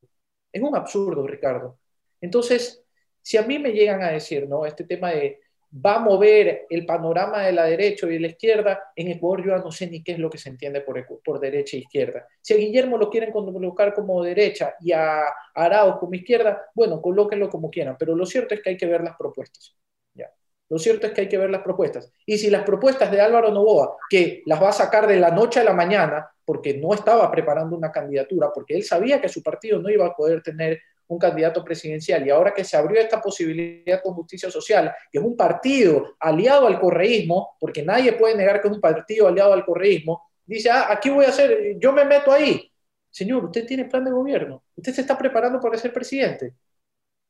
Es 0.52 0.62
un 0.62 0.76
absurdo, 0.76 1.26
Ricardo. 1.26 1.80
Entonces, 2.20 2.84
si 3.22 3.38
a 3.38 3.44
mí 3.44 3.60
me 3.60 3.72
llegan 3.72 4.04
a 4.04 4.12
decir, 4.12 4.46
¿no? 4.46 4.66
Este 4.66 4.84
tema 4.84 5.12
de 5.12 5.40
va 5.74 5.96
a 5.96 6.00
mover 6.00 6.66
el 6.70 6.86
panorama 6.86 7.44
de 7.44 7.52
la 7.52 7.66
derecha 7.66 8.08
y 8.08 8.14
de 8.14 8.20
la 8.20 8.28
izquierda, 8.28 8.92
en 8.96 9.10
Ecuador 9.10 9.46
yo 9.46 9.58
no 9.58 9.72
sé 9.72 9.88
ni 9.88 10.04
qué 10.04 10.14
es 10.14 10.20
lo 10.20 10.30
que 10.30 10.38
se 10.38 10.50
entiende 10.50 10.82
por, 10.82 11.06
por 11.24 11.40
derecha 11.40 11.78
e 11.78 11.82
izquierda. 11.82 12.28
Si 12.42 12.54
a 12.54 12.58
Guillermo 12.58 12.98
lo 12.98 13.10
quieren 13.10 13.32
colocar 13.32 13.94
como 13.94 14.24
derecha 14.24 14.76
y 14.82 14.92
a 14.92 15.24
Arauz 15.54 15.98
como 16.00 16.16
izquierda, 16.16 16.66
bueno, 16.74 17.02
colóquenlo 17.02 17.50
como 17.50 17.70
quieran, 17.70 17.96
pero 18.00 18.16
lo 18.16 18.26
cierto 18.26 18.56
es 18.56 18.62
que 18.62 18.72
hay 18.72 18.78
que 18.78 18.88
ver 18.88 19.02
las 19.02 19.16
propuestas. 19.16 19.76
¿ya? 20.14 20.32
Lo 20.70 20.80
cierto 20.80 21.08
es 21.08 21.14
que 21.14 21.22
hay 21.22 21.30
que 21.30 21.38
ver 21.38 21.52
las 21.52 21.62
propuestas. 21.62 22.12
Y 22.26 22.38
si 22.38 22.50
las 22.50 22.64
propuestas 22.64 23.12
de 23.12 23.22
Álvaro 23.22 23.52
Novoa, 23.52 23.98
que 24.10 24.42
las 24.46 24.62
va 24.62 24.70
a 24.70 24.74
sacar 24.74 25.08
de 25.08 25.20
la 25.20 25.32
noche 25.32 25.60
a 25.60 25.64
la 25.64 25.74
mañana, 25.74 26.30
porque 26.44 26.76
no 26.76 26.96
estaba 26.96 27.30
preparando 27.30 27.76
una 27.78 27.92
candidatura, 27.92 28.50
porque 28.54 28.76
él 28.76 28.84
sabía 28.84 29.22
que 29.22 29.30
su 29.30 29.44
partido 29.44 29.80
no 29.80 29.90
iba 29.90 30.08
a 30.08 30.16
poder 30.16 30.42
tener 30.42 30.80
un 31.10 31.18
candidato 31.20 31.64
presidencial. 31.64 32.26
Y 32.26 32.30
ahora 32.30 32.54
que 32.54 32.64
se 32.64 32.78
abrió 32.78 33.00
esta 33.02 33.20
posibilidad 33.20 34.02
con 34.02 34.14
Justicia 34.14 34.50
Social, 34.50 34.94
que 35.12 35.18
es 35.18 35.24
un 35.24 35.36
partido 35.36 36.16
aliado 36.20 36.68
al 36.68 36.80
correísmo, 36.80 37.58
porque 37.60 37.84
nadie 37.84 38.14
puede 38.14 38.38
negar 38.38 38.62
que 38.62 38.68
es 38.68 38.74
un 38.74 38.80
partido 38.80 39.28
aliado 39.28 39.54
al 39.54 39.66
correísmo, 39.66 40.30
dice, 40.46 40.70
ah, 40.70 40.88
aquí 40.90 41.10
voy 41.10 41.26
a 41.26 41.30
hacer, 41.30 41.78
yo 41.80 41.92
me 41.92 42.06
meto 42.06 42.32
ahí. 42.32 42.72
Señor, 43.10 43.46
usted 43.46 43.66
tiene 43.66 43.86
plan 43.86 44.06
de 44.06 44.12
gobierno, 44.12 44.64
usted 44.76 44.94
se 44.94 45.02
está 45.02 45.18
preparando 45.18 45.60
para 45.60 45.78
ser 45.78 45.92
presidente. 45.92 46.54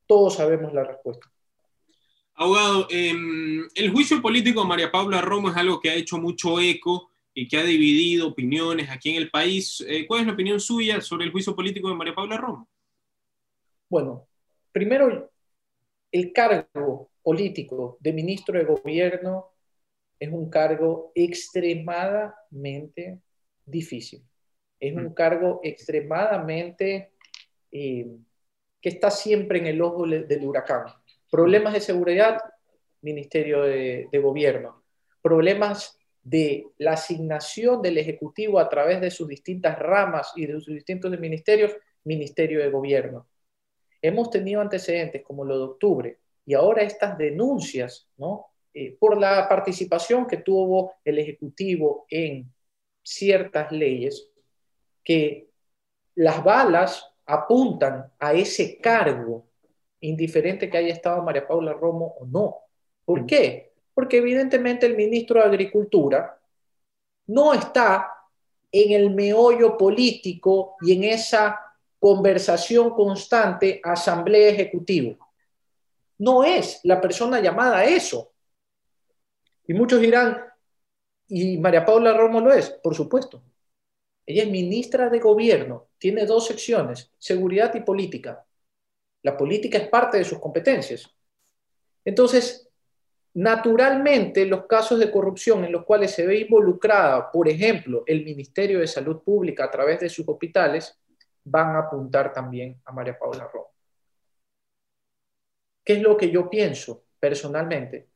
Todos 0.05 0.35
sabemos 0.35 0.73
la 0.73 0.83
respuesta. 0.83 1.31
Abogado, 2.35 2.87
em, 2.89 3.65
el 3.75 3.91
juicio 3.91 4.21
político 4.21 4.61
de 4.61 4.67
María 4.67 4.91
Paula 4.91 5.21
Romo 5.21 5.49
es 5.49 5.55
algo 5.55 5.79
que 5.79 5.89
ha 5.89 5.95
hecho 5.95 6.17
mucho 6.17 6.59
eco 6.59 7.11
y 7.33 7.47
que 7.47 7.57
ha 7.57 7.63
dividido 7.63 8.27
opiniones 8.27 8.89
aquí 8.89 9.11
en 9.11 9.15
el 9.17 9.29
país. 9.29 9.83
Eh, 9.87 10.05
¿Cuál 10.05 10.21
es 10.21 10.27
la 10.27 10.33
opinión 10.33 10.59
suya 10.59 10.99
sobre 10.99 11.25
el 11.25 11.31
juicio 11.31 11.55
político 11.55 11.87
de 11.87 11.95
María 11.95 12.15
Paula 12.15 12.35
Romo? 12.35 12.67
Bueno, 13.89 14.28
primero, 14.71 15.32
el 16.12 16.32
cargo 16.32 17.10
político 17.23 17.97
de 17.99 18.13
ministro 18.13 18.58
de 18.58 18.65
gobierno 18.65 19.47
es 20.19 20.32
un 20.32 20.49
cargo 20.49 21.12
extremadamente 21.15 23.19
difícil. 23.65 24.23
Es 24.80 24.95
un 24.95 25.06
mm. 25.06 25.13
cargo 25.13 25.60
extremadamente 25.63 27.13
eh, 27.71 28.08
que 28.80 28.89
está 28.89 29.10
siempre 29.10 29.58
en 29.60 29.67
el 29.67 29.82
ojo 29.82 30.06
del 30.06 30.45
huracán. 30.45 30.86
Problemas 31.32 31.73
de 31.73 31.82
seguridad, 31.82 32.39
Ministerio 33.02 33.63
de, 33.63 34.08
de 34.12 34.19
Gobierno. 34.19 34.84
Problemas 35.21 35.97
de 36.21 36.67
la 36.78 36.93
asignación 36.93 37.82
del 37.82 37.97
Ejecutivo 37.97 38.60
a 38.60 38.69
través 38.69 39.02
de 39.02 39.10
sus 39.10 39.28
distintas 39.28 39.80
ramas 39.80 40.32
y 40.36 40.45
de 40.45 40.62
sus 40.62 40.75
distintos 40.75 41.10
ministerios, 41.19 41.75
Ministerio 42.04 42.60
de 42.60 42.69
Gobierno 42.69 43.28
hemos 44.01 44.29
tenido 44.29 44.62
antecedentes 44.62 45.23
como 45.23 45.43
lo 45.43 45.57
de 45.57 45.63
octubre 45.63 46.19
y 46.45 46.53
ahora 46.53 46.83
estas 46.83 47.17
denuncias, 47.17 48.07
¿no? 48.17 48.47
Eh, 48.73 48.95
por 48.99 49.17
la 49.19 49.47
participación 49.49 50.27
que 50.27 50.38
tuvo 50.38 50.93
el 51.03 51.19
Ejecutivo 51.19 52.05
en 52.09 52.51
ciertas 53.01 53.71
leyes, 53.71 54.29
que 55.03 55.49
las 56.15 56.43
balas 56.43 57.05
apuntan 57.25 58.12
a 58.19 58.33
ese 58.33 58.77
cargo, 58.79 59.45
indiferente 60.01 60.69
que 60.69 60.77
haya 60.77 60.93
estado 60.93 61.23
María 61.23 61.47
Paula 61.47 61.73
Romo 61.73 62.15
o 62.19 62.25
no. 62.25 62.57
¿Por 63.05 63.25
qué? 63.25 63.73
Porque 63.93 64.17
evidentemente 64.17 64.85
el 64.85 64.95
ministro 64.95 65.39
de 65.39 65.47
Agricultura 65.47 66.39
no 67.27 67.53
está 67.53 68.12
en 68.71 68.91
el 68.91 69.09
meollo 69.12 69.77
político 69.77 70.75
y 70.81 70.93
en 70.93 71.03
esa 71.05 71.59
conversación 71.99 72.91
constante, 72.91 73.81
asamblea 73.83 74.49
ejecutiva. 74.49 75.17
No 76.17 76.43
es 76.43 76.79
la 76.83 76.99
persona 76.99 77.39
llamada 77.39 77.79
a 77.79 77.85
eso. 77.85 78.33
Y 79.67 79.73
muchos 79.73 79.99
dirán, 80.01 80.43
¿y 81.27 81.57
María 81.57 81.85
Paula 81.85 82.13
Romo 82.13 82.41
lo 82.41 82.51
es? 82.51 82.69
Por 82.69 82.95
supuesto. 82.95 83.43
Ella 84.25 84.43
es 84.43 84.49
ministra 84.49 85.09
de 85.09 85.19
gobierno, 85.19 85.88
tiene 85.97 86.25
dos 86.25 86.45
secciones, 86.47 87.12
seguridad 87.17 87.73
y 87.75 87.81
política. 87.81 88.45
La 89.23 89.35
política 89.35 89.77
es 89.77 89.88
parte 89.88 90.17
de 90.17 90.23
sus 90.23 90.39
competencias. 90.39 91.09
Entonces, 92.05 92.69
naturalmente, 93.33 94.45
los 94.45 94.65
casos 94.65 94.99
de 94.99 95.12
corrupción 95.12 95.65
en 95.65 95.71
los 95.71 95.83
cuales 95.83 96.12
se 96.12 96.25
ve 96.25 96.41
involucrada, 96.41 97.31
por 97.31 97.47
ejemplo, 97.49 98.03
el 98.05 98.23
Ministerio 98.23 98.79
de 98.79 98.88
Salud 98.88 99.21
Pública 99.23 99.65
a 99.65 99.71
través 99.71 99.99
de 99.99 100.09
sus 100.09 100.27
hospitales, 100.27 100.98
van 101.49 101.75
a 101.75 101.79
apuntar 101.79 102.33
también 102.33 102.81
a 102.85 102.91
María 102.91 103.17
Paula 103.17 103.47
Romo. 103.51 103.69
¿Qué 105.83 105.93
es 105.93 106.01
lo 106.01 106.17
que 106.17 106.29
yo 106.29 106.49
pienso 106.49 107.05
personalmente? 107.19 108.09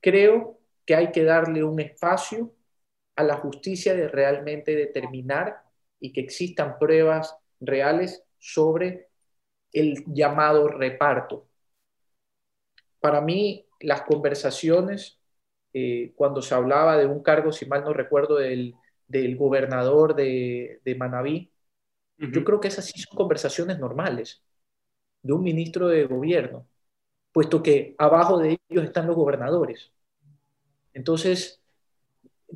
Creo 0.00 0.58
que 0.84 0.94
hay 0.94 1.12
que 1.12 1.24
darle 1.24 1.62
un 1.64 1.80
espacio 1.80 2.52
a 3.16 3.22
la 3.22 3.36
justicia 3.36 3.94
de 3.94 4.08
realmente 4.08 4.74
determinar 4.74 5.62
y 6.00 6.12
que 6.12 6.20
existan 6.20 6.78
pruebas 6.78 7.36
reales 7.60 8.24
sobre 8.38 9.08
el 9.72 10.04
llamado 10.06 10.68
reparto. 10.68 11.48
Para 13.00 13.20
mí, 13.20 13.66
las 13.80 14.02
conversaciones, 14.02 15.20
eh, 15.72 16.12
cuando 16.16 16.42
se 16.42 16.54
hablaba 16.54 16.96
de 16.96 17.06
un 17.06 17.22
cargo, 17.22 17.52
si 17.52 17.66
mal 17.66 17.84
no 17.84 17.92
recuerdo, 17.92 18.36
del, 18.36 18.74
gobernador 19.36 20.14
de, 20.16 20.80
de 20.84 20.94
Manabí, 20.96 21.52
yo 22.18 22.44
creo 22.44 22.60
que 22.60 22.68
esas 22.68 22.84
sí 22.86 23.00
son 23.00 23.16
conversaciones 23.16 23.78
normales 23.78 24.42
de 25.22 25.32
un 25.32 25.42
ministro 25.42 25.88
de 25.88 26.04
gobierno, 26.06 26.66
puesto 27.32 27.62
que 27.62 27.94
abajo 27.98 28.38
de 28.38 28.58
ellos 28.68 28.84
están 28.84 29.06
los 29.06 29.16
gobernadores. 29.16 29.90
Entonces, 30.94 31.60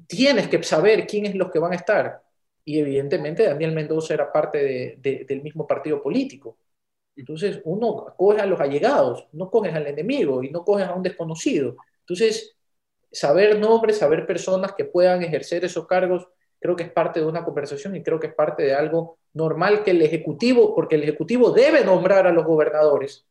tienes 0.06 0.48
que 0.48 0.62
saber 0.62 1.06
quiénes 1.06 1.34
los 1.34 1.50
que 1.50 1.58
van 1.58 1.72
a 1.72 1.76
estar. 1.76 2.22
Y 2.64 2.78
evidentemente 2.78 3.44
Daniel 3.44 3.72
Mendoza 3.72 4.14
era 4.14 4.32
parte 4.32 4.96
del 4.98 5.42
mismo 5.42 5.66
partido 5.66 6.02
político. 6.02 6.56
Entonces, 7.16 7.60
uno 7.64 8.14
coge 8.16 8.40
a 8.40 8.46
los 8.46 8.60
allegados, 8.60 9.26
no 9.32 9.50
coges 9.50 9.74
al 9.74 9.86
enemigo 9.86 10.42
y 10.42 10.50
no 10.50 10.64
coges 10.64 10.86
a 10.86 10.94
un 10.94 11.02
desconocido. 11.02 11.76
Entonces, 12.00 12.56
saber 13.10 13.58
nombres, 13.58 13.98
saber 13.98 14.26
personas 14.26 14.72
que 14.74 14.84
puedan 14.84 15.22
ejercer 15.22 15.64
esos 15.64 15.86
cargos, 15.86 16.28
creo 16.60 16.76
que 16.76 16.84
es 16.84 16.92
parte 16.92 17.20
de 17.20 17.26
una 17.26 17.44
conversación 17.44 17.96
y 17.96 18.02
creo 18.02 18.20
que 18.20 18.28
es 18.28 18.34
parte 18.34 18.62
de 18.62 18.74
algo 18.74 19.18
normal 19.32 19.82
que 19.82 19.92
el 19.92 20.02
Ejecutivo, 20.02 20.74
porque 20.74 20.96
el 20.96 21.02
Ejecutivo 21.02 21.50
debe 21.50 21.84
nombrar 21.84 22.26
a 22.26 22.32
los 22.32 22.44
gobernadores. 22.44 23.26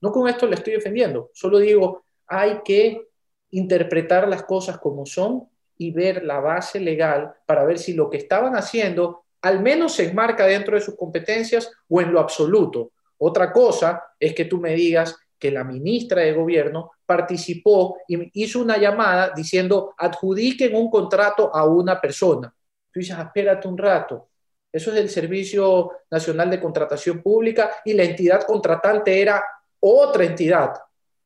No 0.00 0.12
con 0.12 0.28
esto 0.28 0.46
le 0.46 0.54
estoy 0.54 0.74
defendiendo, 0.74 1.30
solo 1.34 1.58
digo, 1.58 2.04
hay 2.26 2.60
que 2.64 3.08
interpretar 3.50 4.28
las 4.28 4.44
cosas 4.44 4.78
como 4.78 5.04
son 5.06 5.48
y 5.76 5.90
ver 5.90 6.24
la 6.24 6.40
base 6.40 6.78
legal 6.78 7.34
para 7.46 7.64
ver 7.64 7.78
si 7.78 7.94
lo 7.94 8.08
que 8.10 8.18
estaban 8.18 8.54
haciendo 8.54 9.24
al 9.42 9.60
menos 9.60 9.94
se 9.94 10.08
enmarca 10.08 10.46
dentro 10.46 10.74
de 10.74 10.82
sus 10.82 10.96
competencias 10.96 11.70
o 11.88 12.00
en 12.00 12.12
lo 12.12 12.20
absoluto. 12.20 12.92
Otra 13.18 13.52
cosa 13.52 14.04
es 14.18 14.34
que 14.34 14.44
tú 14.44 14.58
me 14.58 14.74
digas 14.74 15.16
que 15.38 15.50
la 15.50 15.64
ministra 15.64 16.22
de 16.22 16.32
Gobierno 16.32 16.92
participó 17.06 17.98
y 18.08 18.42
hizo 18.42 18.60
una 18.60 18.76
llamada 18.76 19.32
diciendo 19.34 19.94
adjudiquen 19.96 20.74
un 20.74 20.90
contrato 20.90 21.54
a 21.54 21.64
una 21.64 22.00
persona. 22.00 22.52
Tú 22.92 23.00
dices, 23.00 23.16
espérate 23.18 23.68
un 23.68 23.78
rato, 23.78 24.28
eso 24.72 24.92
es 24.92 24.98
el 24.98 25.08
Servicio 25.08 25.90
Nacional 26.10 26.50
de 26.50 26.60
Contratación 26.60 27.22
Pública 27.22 27.70
y 27.84 27.94
la 27.94 28.04
entidad 28.04 28.44
contratante 28.44 29.20
era 29.20 29.42
otra 29.80 30.24
entidad. 30.24 30.74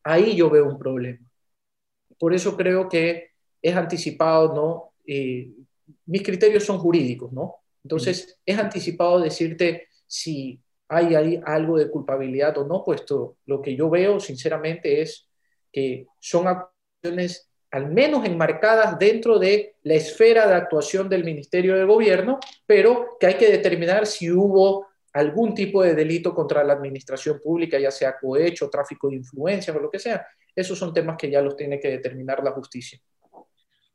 Ahí 0.05 0.37
yo 0.37 0.49
veo 0.49 0.67
un 0.67 0.79
problema. 0.79 1.27
Por 2.19 2.35
eso 2.35 2.57
creo 2.57 2.89
que 2.89 3.31
es 3.61 3.75
anticipado, 3.75 4.55
¿no? 4.55 4.93
Eh, 5.07 5.51
mis 6.07 6.23
criterios 6.23 6.65
son 6.65 6.79
jurídicos, 6.79 7.33
¿no? 7.33 7.57
Entonces, 7.83 8.39
es 8.47 8.59
anticipado 8.59 9.21
decirte 9.21 9.89
si 10.07 10.61
hay 10.93 11.41
algo 11.45 11.79
de 11.79 11.91
culpabilidad 11.91 12.57
o 12.59 12.67
no, 12.67 12.85
puesto 12.85 13.37
lo 13.47 13.63
que 13.63 13.75
yo 13.75 13.89
veo, 13.89 14.21
sinceramente, 14.21 15.01
es 15.01 15.29
que 15.73 16.07
son 16.21 16.47
acciones 16.47 17.49
al 17.71 17.91
menos 17.91 18.25
enmarcadas 18.27 18.99
dentro 18.99 19.39
de 19.39 19.77
la 19.83 19.95
esfera 19.95 20.47
de 20.47 20.55
actuación 20.55 21.09
del 21.09 21.25
Ministerio 21.25 21.75
de 21.75 21.85
Gobierno, 21.85 22.39
pero 22.67 23.17
que 23.19 23.27
hay 23.27 23.35
que 23.35 23.51
determinar 23.51 24.07
si 24.07 24.31
hubo 24.31 24.89
algún 25.15 25.55
tipo 25.55 25.83
de 25.83 25.95
delito 25.95 26.35
contra 26.35 26.63
la 26.63 26.75
administración 26.75 27.41
pública, 27.43 27.79
ya 27.79 27.91
sea 27.91 28.19
cohecho, 28.19 28.69
tráfico 28.69 29.09
de 29.09 29.17
influencias 29.17 29.75
o 29.75 29.81
lo 29.81 29.91
que 29.91 29.99
sea. 29.99 30.27
Esos 30.55 30.79
son 30.79 30.93
temas 30.93 31.17
que 31.17 31.31
ya 31.31 31.41
los 31.41 31.57
tiene 31.57 31.81
que 31.81 31.89
determinar 31.89 32.45
la 32.45 32.53
justicia. 32.53 33.01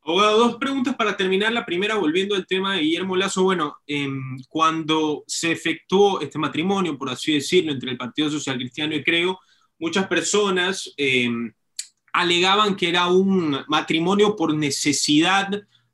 Abogado, 0.08 0.38
dos 0.38 0.56
preguntas 0.56 0.96
para 0.96 1.18
terminar. 1.18 1.52
La 1.52 1.66
primera, 1.66 1.96
volviendo 1.96 2.34
al 2.34 2.48
tema 2.48 2.76
de 2.76 2.80
Guillermo 2.80 3.18
Lazo. 3.18 3.44
Bueno, 3.44 3.76
em, 3.86 4.38
cuando 4.48 5.26
se 5.28 5.52
efectuó 5.52 6.22
este 6.22 6.40
matrimonio, 6.40 6.98
por 6.98 7.10
así 7.10 7.34
decirlo, 7.34 7.74
entre 7.74 7.92
el 7.92 7.98
Partido 7.98 8.30
Social 8.30 8.56
Cristiano 8.56 8.96
y 8.96 9.04
Creo, 9.04 9.38
muchas 9.78 10.08
personas 10.08 10.94
em, 10.96 11.52
alegaban 12.14 12.78
que 12.78 12.88
era 12.88 13.08
un 13.08 13.58
matrimonio 13.68 14.38
por 14.38 14.54
necesidad, 14.56 15.50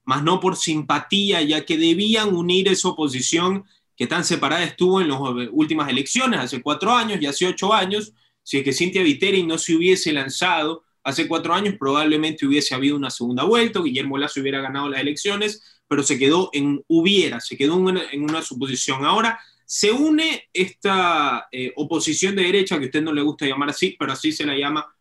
más 0.06 0.22
no 0.22 0.40
por 0.40 0.58
simpatía, 0.58 1.42
ya 1.42 1.66
que 1.66 1.80
debían 1.80 2.36
unir 2.36 2.68
esa 2.68 2.90
oposición 2.90 3.64
que 3.98 4.06
tan 4.06 4.24
separada 4.24 4.64
estuvo 4.64 5.02
en 5.02 5.08
las 5.08 5.18
últimas 5.52 5.90
elecciones, 5.90 6.40
hace 6.40 6.62
cuatro 6.62 6.94
años 6.94 7.18
y 7.20 7.26
hace 7.26 7.48
ocho 7.48 7.74
años, 7.74 8.14
si 8.44 8.60
es 8.60 8.64
que 8.64 8.74
Cintia 8.74 9.02
Viteri 9.02 9.42
no 9.42 9.58
se 9.58 9.76
hubiese 9.76 10.14
lanzado 10.14 10.84
hace 11.04 11.28
cuatro 11.28 11.54
años, 11.54 11.76
probablemente 11.78 12.46
hubiese 12.46 12.74
habido 12.74 12.96
una 12.96 13.10
segunda 13.10 13.44
vuelta, 13.44 13.82
Guillermo 13.82 14.18
Lazo 14.18 14.42
hubiera 14.42 14.62
ganado 14.62 14.90
las 14.90 15.02
elecciones, 15.02 15.82
pero 15.88 16.02
se 16.02 16.18
quedó 16.18 16.50
en 16.54 16.84
hubiera, 16.88 17.40
se 17.40 17.58
quedó 17.58 17.78
en 17.90 18.24
una, 18.24 18.42
suposición. 18.42 19.06
Ahora 19.06 19.40
se 19.66 19.92
une 19.92 20.50
esta 20.54 21.48
eh, 21.52 21.74
oposición 21.76 22.36
de 22.36 22.44
derecha, 22.44 22.78
que 22.78 22.86
a 22.86 22.88
usted 22.88 23.02
no 23.02 23.14
le 23.14 23.22
gusta 23.22 23.46
llamar 23.46 23.70
así, 23.70 23.96
pero 24.00 24.14
así 24.14 24.32
se 24.32 24.46
la 24.46 24.58
llama 24.58 24.94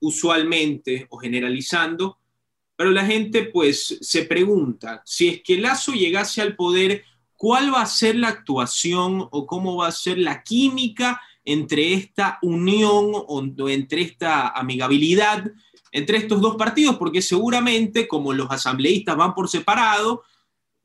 usualmente 0.00 1.06
o 1.10 1.18
generalizando, 1.18 2.18
pero 2.76 2.90
la 2.90 3.06
gente 3.06 3.44
pues 3.44 3.98
se 4.00 4.24
pregunta, 4.24 5.02
si 5.06 5.28
es 5.28 5.42
que 5.42 5.58
Lazo 5.58 5.92
llegase 5.92 6.42
al 6.42 6.56
poder, 6.56 7.04
¿cuál 7.34 7.72
va 7.72 7.82
a 7.82 7.86
ser 7.86 8.16
la 8.16 8.28
actuación 8.28 9.26
o 9.30 9.46
cómo 9.46 9.76
va 9.76 9.88
a 9.88 9.92
ser 9.92 10.18
la 10.18 10.42
química 10.42 11.20
entre 11.46 11.94
esta 11.94 12.38
unión 12.42 13.12
o 13.14 13.68
entre 13.70 14.02
esta 14.02 14.48
amigabilidad 14.48 15.50
entre 15.96 16.18
estos 16.18 16.42
dos 16.42 16.56
partidos? 16.56 16.96
Porque 16.96 17.22
seguramente, 17.22 18.06
como 18.06 18.34
los 18.34 18.50
asambleístas 18.50 19.16
van 19.16 19.34
por 19.34 19.48
separado, 19.48 20.22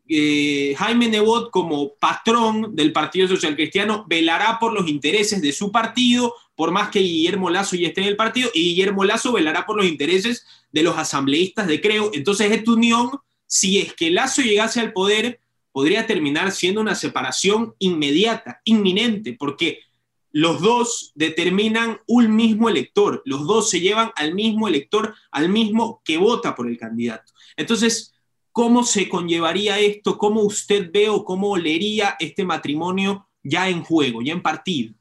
eh, 0.07 0.73
Jaime 0.77 1.09
Nebot, 1.09 1.51
como 1.51 1.95
patrón 1.95 2.75
del 2.75 2.93
Partido 2.93 3.27
Social 3.27 3.55
Cristiano, 3.55 4.05
velará 4.07 4.57
por 4.57 4.71
los 4.71 4.87
intereses 4.87 5.41
de 5.41 5.51
su 5.51 5.71
partido, 5.71 6.33
por 6.55 6.71
más 6.71 6.89
que 6.89 6.99
Guillermo 6.99 7.49
Lazo 7.49 7.75
ya 7.75 7.89
esté 7.89 8.01
en 8.01 8.07
el 8.07 8.15
partido, 8.15 8.49
y 8.53 8.69
Guillermo 8.69 9.03
Lazo 9.03 9.33
velará 9.33 9.65
por 9.65 9.75
los 9.75 9.85
intereses 9.85 10.45
de 10.71 10.83
los 10.83 10.97
asambleístas 10.97 11.67
de 11.67 11.81
Creo. 11.81 12.11
Entonces, 12.13 12.49
esta 12.49 12.71
unión, 12.71 13.09
si 13.45 13.79
es 13.79 13.93
que 13.93 14.11
Lazo 14.11 14.41
llegase 14.41 14.79
al 14.79 14.93
poder, 14.93 15.41
podría 15.73 16.07
terminar 16.07 16.51
siendo 16.51 16.79
una 16.79 16.95
separación 16.95 17.73
inmediata, 17.79 18.61
inminente, 18.63 19.35
porque 19.37 19.79
los 20.31 20.61
dos 20.61 21.11
determinan 21.15 21.99
un 22.07 22.35
mismo 22.35 22.69
elector, 22.69 23.21
los 23.25 23.45
dos 23.45 23.69
se 23.69 23.79
llevan 23.79 24.11
al 24.15 24.33
mismo 24.33 24.67
elector, 24.67 25.13
al 25.31 25.49
mismo 25.49 26.01
que 26.03 26.17
vota 26.17 26.55
por 26.55 26.67
el 26.67 26.77
candidato. 26.77 27.31
Entonces, 27.57 28.13
¿cómo 28.51 28.83
se 28.83 29.09
conllevaría 29.09 29.79
esto? 29.79 30.17
¿Cómo 30.17 30.41
usted 30.41 30.89
ve 30.91 31.09
o 31.09 31.23
cómo 31.25 31.57
leería 31.57 32.15
este 32.19 32.45
matrimonio 32.45 33.27
ya 33.43 33.69
en 33.69 33.83
juego, 33.83 34.21
ya 34.21 34.33
en 34.33 34.41
partido? 34.41 34.93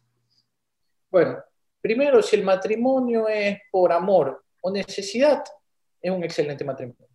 Bueno, 1.11 1.38
primero, 1.81 2.23
si 2.23 2.37
el 2.37 2.45
matrimonio 2.45 3.29
es 3.29 3.59
por 3.71 3.93
amor 3.93 4.45
o 4.62 4.71
necesidad, 4.71 5.43
es 6.01 6.11
un 6.11 6.25
excelente 6.25 6.64
matrimonio. 6.64 7.07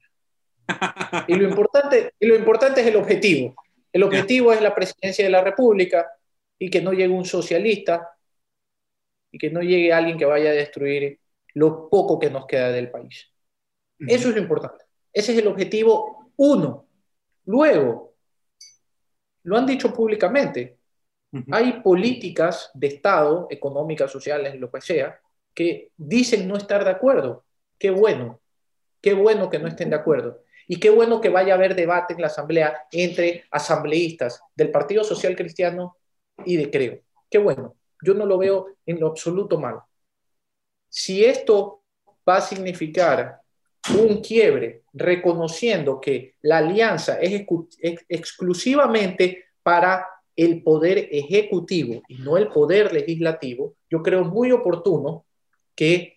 Y 1.28 1.36
lo 1.36 1.48
importante, 1.48 2.14
y 2.20 2.28
lo 2.28 2.36
importante 2.36 2.82
es 2.82 2.88
el 2.88 2.96
objetivo. 2.96 3.56
El 3.94 4.04
objetivo 4.04 4.52
es 4.52 4.62
la 4.62 4.76
presidencia 4.76 5.24
de 5.24 5.32
la 5.32 5.42
República 5.42 6.06
y 6.58 6.70
que 6.70 6.82
no 6.82 6.94
llegue 6.94 7.14
un 7.14 7.26
socialista 7.26 8.16
y 9.32 9.38
que 9.38 9.50
no 9.50 9.62
llegue 9.62 9.92
alguien 9.92 10.18
que 10.18 10.26
vaya 10.26 10.50
a 10.50 10.54
destruir 10.54 11.20
lo 11.54 11.90
poco 11.90 12.20
que 12.20 12.30
nos 12.30 12.46
queda 12.46 12.72
del 12.72 12.90
país. 12.90 13.32
Eso 14.00 14.30
es 14.30 14.36
lo 14.36 14.42
importante. 14.42 14.86
Ese 15.12 15.34
es 15.34 15.40
el 15.40 15.48
objetivo 15.48 16.32
uno. 16.38 16.88
Luego, 17.46 18.16
lo 19.44 19.58
han 19.58 19.66
dicho 19.66 19.94
públicamente, 19.94 20.78
hay 21.52 21.82
políticas 21.82 22.72
de 22.74 22.88
Estado, 22.88 23.48
económicas, 23.50 24.10
sociales, 24.12 24.60
lo 24.60 24.72
que 24.72 24.82
sea, 24.82 25.20
que 25.54 25.92
dicen 25.98 26.48
no 26.48 26.56
estar 26.56 26.84
de 26.84 26.92
acuerdo. 26.92 27.46
Qué 27.78 27.90
bueno, 27.90 28.42
qué 29.02 29.14
bueno 29.14 29.50
que 29.50 29.60
no 29.60 29.68
estén 29.68 29.90
de 29.90 29.98
acuerdo. 29.98 30.44
Y 30.68 30.80
qué 30.80 30.90
bueno 30.90 31.22
que 31.22 31.30
vaya 31.30 31.54
a 31.54 31.58
haber 31.58 31.76
debate 31.76 32.14
en 32.14 32.22
la 32.22 32.28
Asamblea 32.28 32.84
entre 32.92 33.44
asambleístas 33.52 34.42
del 34.56 34.72
Partido 34.72 35.04
Social 35.04 35.36
Cristiano 35.36 35.98
y 36.44 36.58
de 36.58 36.70
Creo. 36.70 37.00
Qué 37.30 37.38
bueno. 37.38 37.76
Yo 38.02 38.14
no 38.14 38.26
lo 38.26 38.38
veo 38.38 38.68
en 38.86 39.00
lo 39.00 39.08
absoluto 39.08 39.60
mal. 39.60 39.80
Si 40.90 41.24
esto 41.24 41.84
va 42.28 42.38
a 42.38 42.42
significar 42.42 43.42
un 43.98 44.22
quiebre 44.22 44.84
reconociendo 44.94 46.00
que 46.02 46.36
la 46.42 46.58
alianza 46.58 47.20
es 47.20 47.46
exclusivamente 48.10 49.46
para 49.62 50.08
el 50.36 50.64
poder 50.64 51.10
ejecutivo 51.12 52.02
y 52.08 52.16
no 52.18 52.38
el 52.38 52.50
poder 52.50 52.94
legislativo, 52.94 53.76
yo 53.90 54.02
creo 54.02 54.24
muy 54.24 54.52
oportuno 54.52 55.26
que 55.76 56.15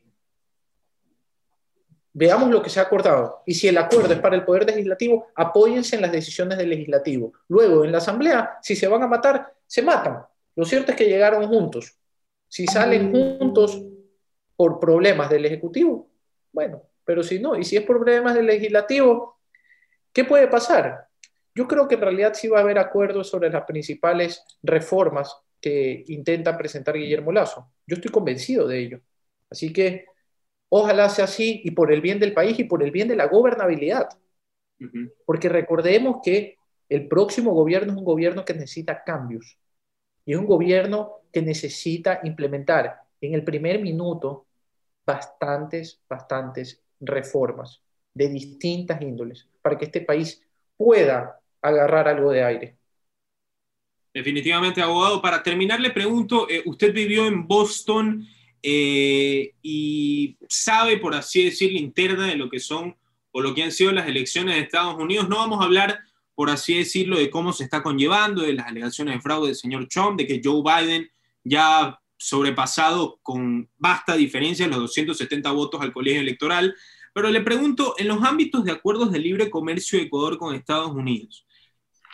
veamos 2.19 2.51
lo 2.51 2.61
que 2.61 2.69
se 2.69 2.81
ha 2.81 2.83
acordado. 2.83 3.43
Y 3.47 3.55
si 3.55 3.69
el 3.69 3.79
acuerdo 3.79 4.13
es 4.13 4.19
para 4.19 4.35
el 4.35 4.45
poder 4.45 4.67
legislativo, 4.67 5.29
apóyense 5.37 5.95
en 5.95 6.03
las 6.03 6.11
decisiones 6.11 6.59
del 6.59 6.71
legislativo. 6.71 7.33
Luego, 7.47 7.85
en 7.85 7.93
la 7.93 7.99
asamblea, 7.99 8.59
si 8.61 8.75
se 8.75 8.89
van 8.89 9.05
a 9.05 9.07
matar, 9.07 9.55
se 9.65 9.83
matan. 9.83 10.25
Lo 10.57 10.65
cierto 10.65 10.91
es 10.91 10.99
que 10.99 11.09
llegaron 11.09 11.47
juntos. 11.47 11.97
Si 12.49 12.67
salen 12.67 13.13
juntos 13.13 13.81
por 14.57 14.81
problemas 14.81 15.31
del 15.31 15.45
ejecutivo, 15.45 16.11
bueno, 16.53 16.83
pero 17.05 17.23
si 17.23 17.39
no, 17.39 17.57
y 17.57 17.65
si 17.65 17.77
es 17.77 17.85
por 17.85 17.99
problemas 17.99 18.35
del 18.35 18.47
legislativo, 18.47 19.39
¿qué 20.13 20.25
puede 20.25 20.49
pasar? 20.49 21.07
Yo 21.55 21.69
creo 21.69 21.87
que 21.87 21.95
en 21.95 22.01
realidad 22.01 22.35
sí 22.35 22.49
va 22.49 22.59
a 22.59 22.63
haber 22.63 22.81
acuerdos 22.81 23.29
sobre 23.29 23.49
las 23.49 23.65
principales 23.65 24.43
reformas 24.63 25.37
que 25.61 26.03
intenta 26.09 26.59
presentar 26.59 26.97
Guillermo 26.97 27.31
Lazo. 27.31 27.71
Yo 27.87 27.95
estoy 27.95 28.11
convencido 28.11 28.67
de 28.67 28.79
ello. 28.79 29.01
Así 29.49 29.73
que 29.73 30.07
ojalá 30.69 31.09
sea 31.09 31.25
así 31.25 31.61
y 31.65 31.71
por 31.71 31.93
el 31.93 32.01
bien 32.01 32.19
del 32.19 32.35
país 32.35 32.59
y 32.59 32.65
por 32.65 32.83
el 32.83 32.91
bien 32.91 33.09
de 33.09 33.17
la 33.17 33.27
gobernabilidad. 33.27 34.09
Porque 35.25 35.49
recordemos 35.49 36.19
que 36.23 36.57
el 36.89 37.09
próximo 37.09 37.53
gobierno 37.53 37.93
es 37.93 37.99
un 37.99 38.05
gobierno 38.05 38.45
que 38.45 38.55
necesita 38.55 39.03
cambios 39.05 39.59
y 40.25 40.33
es 40.33 40.39
un 40.39 40.47
gobierno 40.47 41.15
que 41.33 41.43
necesita 41.43 42.21
implementar 42.23 43.01
en 43.21 43.35
el 43.35 43.45
primer 43.45 43.81
minuto 43.81 44.47
bastantes, 45.05 46.01
bastantes 46.09 46.81
reformas 47.01 47.81
de 48.15 48.29
distintas 48.29 49.01
índoles 49.03 49.49
para 49.63 49.77
que 49.77 49.87
este 49.87 50.01
país 50.03 50.43
pueda 50.77 51.41
agarrar 51.61 52.09
algo 52.09 52.31
de 52.31 52.45
aire. 52.45 52.77
Definitivamente, 54.13 54.81
abogado. 54.81 55.21
Para 55.21 55.43
terminar, 55.43 55.81
le 55.81 55.91
pregunto, 55.91 56.49
eh, 56.49 56.63
usted 56.67 56.93
vivió 56.93 57.27
en 57.27 57.47
Boston 57.47 58.27
eh, 58.63 59.55
y 59.63 60.37
sabe, 60.49 60.99
por 60.99 61.15
así 61.15 61.45
decir, 61.45 61.73
la 61.73 61.79
interna 61.79 62.27
de 62.27 62.37
lo 62.37 62.49
que 62.49 62.61
son 62.61 62.97
o 63.31 63.41
lo 63.41 63.55
que 63.55 63.63
han 63.63 63.73
sido 63.73 63.93
las 63.93 64.09
elecciones 64.09 64.57
de 64.57 64.63
Estados 64.63 64.97
Unidos. 64.97 65.29
No 65.29 65.37
vamos 65.37 65.61
a 65.61 65.65
hablar, 65.65 66.01
por 66.35 66.51
así 66.51 66.75
decirlo, 66.75 67.19
de 67.19 67.31
cómo 67.31 67.53
se 67.53 67.65
está 67.65 67.83
conllevando, 67.83 68.43
de 68.43 68.55
las 68.55 68.67
alegaciones 68.67 69.15
de 69.15 69.21
fraude 69.21 69.49
del 69.49 69.57
señor 69.57 69.87
Trump, 69.87 70.19
de 70.19 70.27
que 70.27 70.41
Joe 70.43 70.63
Biden 70.63 71.09
ya 71.45 71.81
ha 71.81 72.03
sobrepasado 72.17 73.21
con 73.23 73.69
vasta 73.77 74.17
diferencia 74.17 74.67
los 74.67 74.81
270 74.81 75.51
votos 75.53 75.81
al 75.81 75.93
colegio 75.93 76.21
electoral. 76.21 76.75
Pero 77.15 77.31
le 77.31 77.41
pregunto, 77.41 77.95
en 77.99 78.09
los 78.09 78.23
ámbitos 78.23 78.65
de 78.65 78.73
acuerdos 78.73 79.13
de 79.13 79.19
libre 79.19 79.51
comercio 79.51 79.99
de 79.99 80.07
Ecuador 80.07 80.39
con 80.39 80.55
Estados 80.55 80.91
Unidos, 80.91 81.47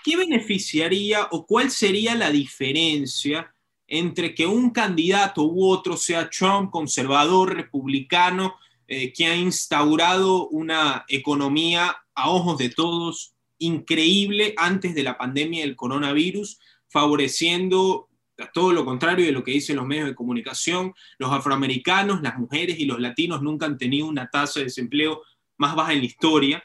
¿qué 0.04 0.16
beneficiaría 0.16 1.28
o 1.30 1.46
cuál 1.46 1.70
sería 1.70 2.14
la 2.14 2.30
diferencia 2.30 3.53
entre 3.86 4.34
que 4.34 4.46
un 4.46 4.70
candidato 4.70 5.44
u 5.44 5.68
otro 5.68 5.96
sea 5.96 6.30
Trump, 6.30 6.70
conservador, 6.70 7.54
republicano, 7.54 8.56
eh, 8.86 9.12
que 9.12 9.26
ha 9.26 9.36
instaurado 9.36 10.48
una 10.48 11.04
economía 11.08 11.96
a 12.14 12.30
ojos 12.30 12.58
de 12.58 12.70
todos 12.70 13.34
increíble 13.58 14.54
antes 14.56 14.94
de 14.94 15.02
la 15.02 15.16
pandemia 15.16 15.62
del 15.62 15.76
coronavirus, 15.76 16.58
favoreciendo 16.88 18.08
todo 18.52 18.72
lo 18.72 18.84
contrario 18.84 19.24
de 19.24 19.32
lo 19.32 19.44
que 19.44 19.52
dicen 19.52 19.76
los 19.76 19.86
medios 19.86 20.08
de 20.08 20.14
comunicación. 20.14 20.94
Los 21.18 21.32
afroamericanos, 21.32 22.22
las 22.22 22.38
mujeres 22.38 22.78
y 22.78 22.84
los 22.84 23.00
latinos 23.00 23.42
nunca 23.42 23.66
han 23.66 23.78
tenido 23.78 24.06
una 24.06 24.28
tasa 24.28 24.60
de 24.60 24.66
desempleo 24.66 25.22
más 25.56 25.74
baja 25.74 25.92
en 25.92 26.00
la 26.00 26.06
historia. 26.06 26.64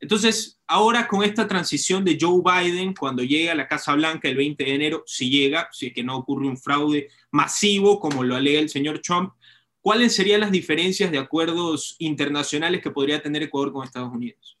Entonces, 0.00 0.60
ahora 0.66 1.08
con 1.08 1.24
esta 1.24 1.48
transición 1.48 2.04
de 2.04 2.16
Joe 2.20 2.40
Biden, 2.42 2.94
cuando 2.94 3.22
llega 3.22 3.52
a 3.52 3.56
la 3.56 3.66
Casa 3.66 3.94
Blanca 3.94 4.28
el 4.28 4.36
20 4.36 4.64
de 4.64 4.74
enero, 4.74 5.02
si 5.06 5.28
llega, 5.28 5.68
si 5.72 5.88
es 5.88 5.92
que 5.92 6.04
no 6.04 6.16
ocurre 6.16 6.46
un 6.46 6.56
fraude 6.56 7.08
masivo 7.30 7.98
como 7.98 8.22
lo 8.22 8.36
alega 8.36 8.60
el 8.60 8.68
señor 8.68 9.00
Trump, 9.00 9.32
¿cuáles 9.80 10.14
serían 10.14 10.40
las 10.40 10.52
diferencias 10.52 11.10
de 11.10 11.18
acuerdos 11.18 11.96
internacionales 11.98 12.80
que 12.80 12.90
podría 12.90 13.20
tener 13.20 13.42
Ecuador 13.42 13.72
con 13.72 13.84
Estados 13.84 14.12
Unidos? 14.12 14.56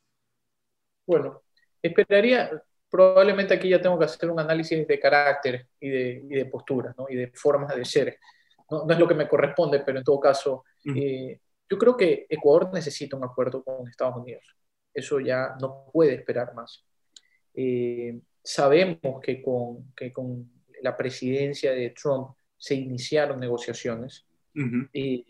Bueno, 1.06 1.42
esperaría, 1.80 2.50
probablemente 2.90 3.54
aquí 3.54 3.68
ya 3.68 3.80
tengo 3.80 3.98
que 3.98 4.06
hacer 4.06 4.30
un 4.30 4.40
análisis 4.40 4.86
de 4.86 5.00
carácter 5.00 5.68
y 5.80 5.88
de, 5.88 6.22
y 6.24 6.34
de 6.34 6.50
¿no? 6.96 7.06
Y 7.08 7.14
de 7.14 7.28
formas 7.28 7.74
de 7.76 7.84
ser. 7.84 8.18
No, 8.70 8.84
no, 8.84 8.92
es 8.92 8.98
lo 8.98 9.06
que 9.06 9.14
me 9.14 9.28
corresponde, 9.28 9.80
pero 9.80 9.98
en 9.98 10.04
todo 10.04 10.20
caso, 10.20 10.64
eh, 10.94 11.40
yo 11.70 11.78
creo 11.78 11.96
que 11.96 12.26
Ecuador 12.28 12.70
necesita 12.72 13.16
un 13.16 13.24
acuerdo 13.24 13.62
con 13.62 13.88
Estados 13.88 14.16
Unidos. 14.16 14.44
Eso 14.98 15.20
ya 15.20 15.56
no 15.60 15.86
puede 15.92 16.14
esperar 16.14 16.54
más. 16.54 16.84
Eh, 17.54 18.20
sabemos 18.42 19.20
que 19.22 19.42
con, 19.42 19.92
que 19.94 20.12
con 20.12 20.50
la 20.82 20.96
presidencia 20.96 21.72
de 21.72 21.90
Trump 21.90 22.30
se 22.56 22.74
iniciaron 22.74 23.38
negociaciones 23.40 24.24
y 24.92 25.24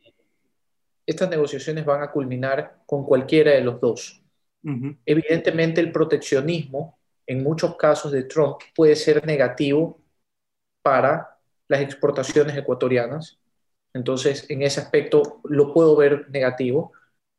estas 1.05 1.29
negociaciones 1.29 1.85
van 1.85 2.03
a 2.03 2.11
culminar 2.11 2.79
con 2.87 3.05
cualquiera 3.05 3.53
de 3.53 3.61
los 3.61 3.81
dos. 3.81 4.23
Evidentemente 5.07 5.81
el 5.81 5.93
proteccionismo 5.93 6.99
en 7.27 7.43
muchos 7.43 7.77
casos 7.77 8.13
de 8.13 8.25
Trump 8.25 8.57
puede 8.75 8.97
ser 8.97 9.25
negativo 9.27 10.01
para 10.83 11.39
las 11.69 11.81
exportaciones 11.81 12.57
ecuatorianas. 12.57 13.39
Entonces, 13.93 14.49
en 14.51 14.63
ese 14.63 14.81
aspecto 14.81 15.41
lo 15.45 15.73
puedo 15.73 15.97
ver 15.97 16.29
negativo, 16.31 16.93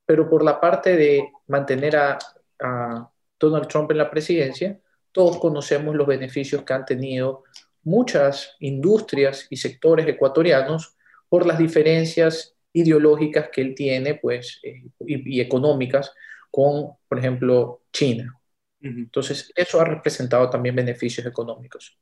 pero 0.10 0.28
por 0.28 0.44
la 0.44 0.60
parte 0.60 0.96
de 0.96 1.34
mantener 1.46 1.96
a, 1.96 2.18
a 2.60 3.12
Donald 3.40 3.68
Trump 3.68 3.92
en 3.92 4.00
la 4.00 4.10
presidencia, 4.10 4.80
todos 5.12 5.38
conocemos 5.38 5.96
los 5.96 6.08
beneficios 6.08 6.64
que 6.64 6.74
han 6.74 6.84
tenido 6.84 7.44
muchas 7.84 8.56
industrias 8.60 9.46
y 9.52 9.58
sectores 9.58 10.08
ecuatorianos 10.08 10.96
por 11.30 11.46
las 11.46 11.60
diferencias 11.60 12.56
ideológicas 12.74 13.50
que 13.54 13.62
él 13.62 13.76
tiene, 13.76 14.16
pues, 14.16 14.60
eh, 14.64 14.82
y, 15.06 15.42
económicas 15.42 16.12
con, 16.50 16.94
por 17.08 17.20
ejemplo, 17.20 17.84
China. 17.94 18.36
Entonces, 18.82 19.54
eso 19.56 19.80
ha 19.80 19.86
representado 19.86 20.50
también 20.50 20.76
beneficios 20.76 21.28
económicos. 21.28 22.00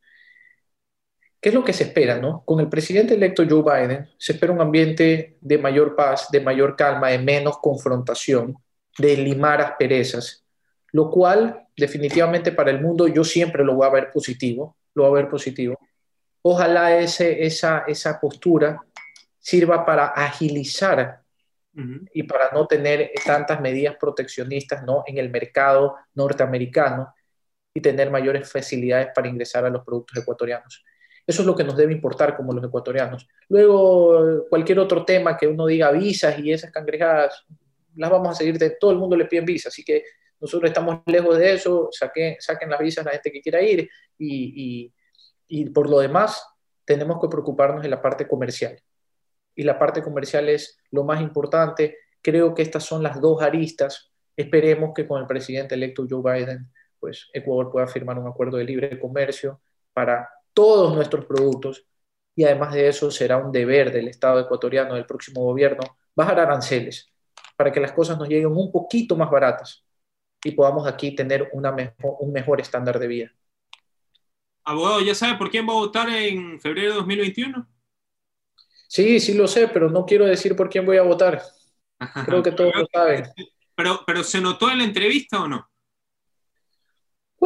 ¿Qué 1.40 1.50
es 1.50 1.56
lo 1.56 1.64
que 1.64 1.74
se 1.74 1.84
espera, 1.84 2.18
no? 2.18 2.44
Con 2.46 2.60
el 2.60 2.68
presidente 2.68 3.14
electo 3.14 3.44
Joe 3.48 3.62
Biden 3.62 4.10
se 4.18 4.34
espera 4.34 4.54
un 4.54 4.62
ambiente 4.62 5.38
de 5.40 5.58
mayor 5.58 5.96
paz, 5.96 6.30
de 6.32 6.42
mayor 6.42 6.76
calma, 6.76 7.10
de 7.10 7.20
menos 7.20 7.60
confrontación, 7.60 8.56
de 8.98 9.16
limar 9.18 9.62
asperezas, 9.62 10.44
lo 10.92 11.12
cual 11.12 11.68
definitivamente 11.76 12.52
para 12.52 12.72
el 12.72 12.82
mundo 12.82 13.08
yo 13.08 13.24
siempre 13.24 13.64
lo 13.64 13.76
voy 13.76 13.86
a 13.86 13.92
ver 13.92 14.12
positivo, 14.12 14.78
lo 14.96 15.04
voy 15.04 15.12
a 15.12 15.22
ver 15.22 15.30
positivo. 15.30 15.78
Ojalá 16.42 16.98
ese, 16.98 17.46
esa, 17.46 17.84
esa 17.88 18.20
postura 18.20 18.82
sirva 19.38 19.86
para 19.86 20.08
agilizar 20.08 21.22
y 22.12 22.24
para 22.24 22.50
no 22.52 22.66
tener 22.66 23.12
tantas 23.24 23.62
medidas 23.62 23.96
proteccionistas 24.00 24.84
¿no? 24.84 25.04
en 25.06 25.20
el 25.20 25.30
mercado 25.30 25.96
norteamericano 26.16 27.14
y 27.72 27.82
tener 27.82 28.10
mayores 28.10 28.52
facilidades 28.52 29.10
para 29.14 29.28
ingresar 29.28 29.64
a 29.64 29.70
los 29.70 29.86
productos 29.86 30.18
ecuatorianos. 30.18 30.84
Eso 31.28 31.42
es 31.42 31.46
lo 31.46 31.56
que 31.56 31.66
nos 31.66 31.76
debe 31.76 31.92
importar 31.92 32.36
como 32.36 32.54
los 32.54 32.64
ecuatorianos. 32.64 33.28
Luego, 33.50 34.48
cualquier 34.50 34.80
otro 34.80 35.04
tema 35.04 35.36
que 35.38 35.46
uno 35.46 35.68
diga 35.68 35.92
visas 35.92 36.40
y 36.40 36.52
esas 36.54 36.72
cangrejadas, 36.72 37.46
las 37.96 38.10
vamos 38.10 38.30
a 38.30 38.36
seguir, 38.36 38.58
de, 38.58 38.72
todo 38.72 38.92
el 38.92 38.98
mundo 38.98 39.18
le 39.18 39.26
piden 39.26 39.46
visas, 39.46 39.74
así 39.74 39.84
que 39.84 40.04
nosotros 40.40 40.70
estamos 40.70 41.02
lejos 41.06 41.38
de 41.38 41.54
eso, 41.54 41.90
saquen, 41.92 42.38
saquen 42.40 42.70
las 42.70 42.80
visas 42.80 43.06
a 43.06 43.10
la 43.10 43.14
gente 43.14 43.32
que 43.32 43.42
quiera 43.42 43.62
ir 43.62 43.90
y, 44.18 44.94
y 45.48 45.70
por 45.72 45.90
lo 45.90 46.00
demás 46.00 46.42
tenemos 46.86 47.20
que 47.20 47.28
preocuparnos 47.28 47.84
de 47.84 47.90
la 47.90 48.02
parte 48.02 48.28
comercial 48.28 48.80
y 49.58 49.64
la 49.64 49.78
parte 49.78 50.02
comercial 50.04 50.48
es 50.48 50.80
lo 50.92 51.04
más 51.04 51.20
importante. 51.20 51.98
Creo 52.22 52.54
que 52.54 52.62
estas 52.62 52.84
son 52.84 53.02
las 53.02 53.20
dos 53.20 53.42
aristas. 53.42 54.12
Esperemos 54.36 54.92
que 54.96 55.08
con 55.08 55.20
el 55.20 55.28
presidente 55.28 55.74
electo 55.74 56.06
Joe 56.08 56.22
Biden, 56.22 56.72
pues 57.00 57.28
Ecuador 57.34 57.72
pueda 57.72 57.88
firmar 57.88 58.20
un 58.20 58.28
acuerdo 58.28 58.58
de 58.58 58.66
libre 58.66 59.00
comercio 59.00 59.60
para 59.94 60.30
todos 60.58 60.96
nuestros 60.96 61.24
productos 61.26 61.86
y 62.36 62.44
además 62.44 62.74
de 62.74 62.88
eso 62.88 63.12
será 63.12 63.38
un 63.38 63.52
deber 63.52 63.92
del 63.92 64.08
Estado 64.08 64.40
ecuatoriano, 64.40 64.96
del 64.96 65.06
próximo 65.06 65.44
gobierno, 65.44 65.84
bajar 66.16 66.40
aranceles 66.40 67.14
para 67.56 67.72
que 67.72 67.80
las 67.80 67.92
cosas 67.92 68.18
nos 68.18 68.28
lleguen 68.28 68.48
un 68.48 68.72
poquito 68.72 69.16
más 69.16 69.30
baratas 69.30 69.86
y 70.44 70.54
podamos 70.54 70.88
aquí 70.88 71.14
tener 71.16 71.48
una 71.54 71.72
mejor, 71.72 72.16
un 72.22 72.34
mejor 72.34 72.60
estándar 72.60 72.98
de 72.98 73.08
vida. 73.08 73.32
Abogado, 74.64 75.02
¿ya 75.02 75.14
sabe 75.14 75.38
por 75.38 75.52
quién 75.52 75.68
va 75.70 75.74
a 75.74 75.76
votar 75.76 76.10
en 76.10 76.60
febrero 76.60 76.90
de 76.90 76.96
2021? 76.96 77.68
Sí, 78.88 79.20
sí 79.20 79.36
lo 79.36 79.48
sé, 79.48 79.68
pero 79.68 79.92
no 79.92 80.08
quiero 80.08 80.26
decir 80.26 80.56
por 80.56 80.72
quién 80.72 80.88
voy 80.88 80.98
a 80.98 81.04
votar. 81.04 81.40
Creo 82.26 82.42
que 82.42 82.52
todos 82.52 82.74
lo 82.76 82.88
saben. 82.92 83.26
Pero, 83.76 84.02
pero 84.08 84.24
¿se 84.24 84.42
notó 84.42 84.72
en 84.72 84.80
la 84.80 84.86
entrevista 84.86 85.40
o 85.40 85.48
no? 85.48 85.70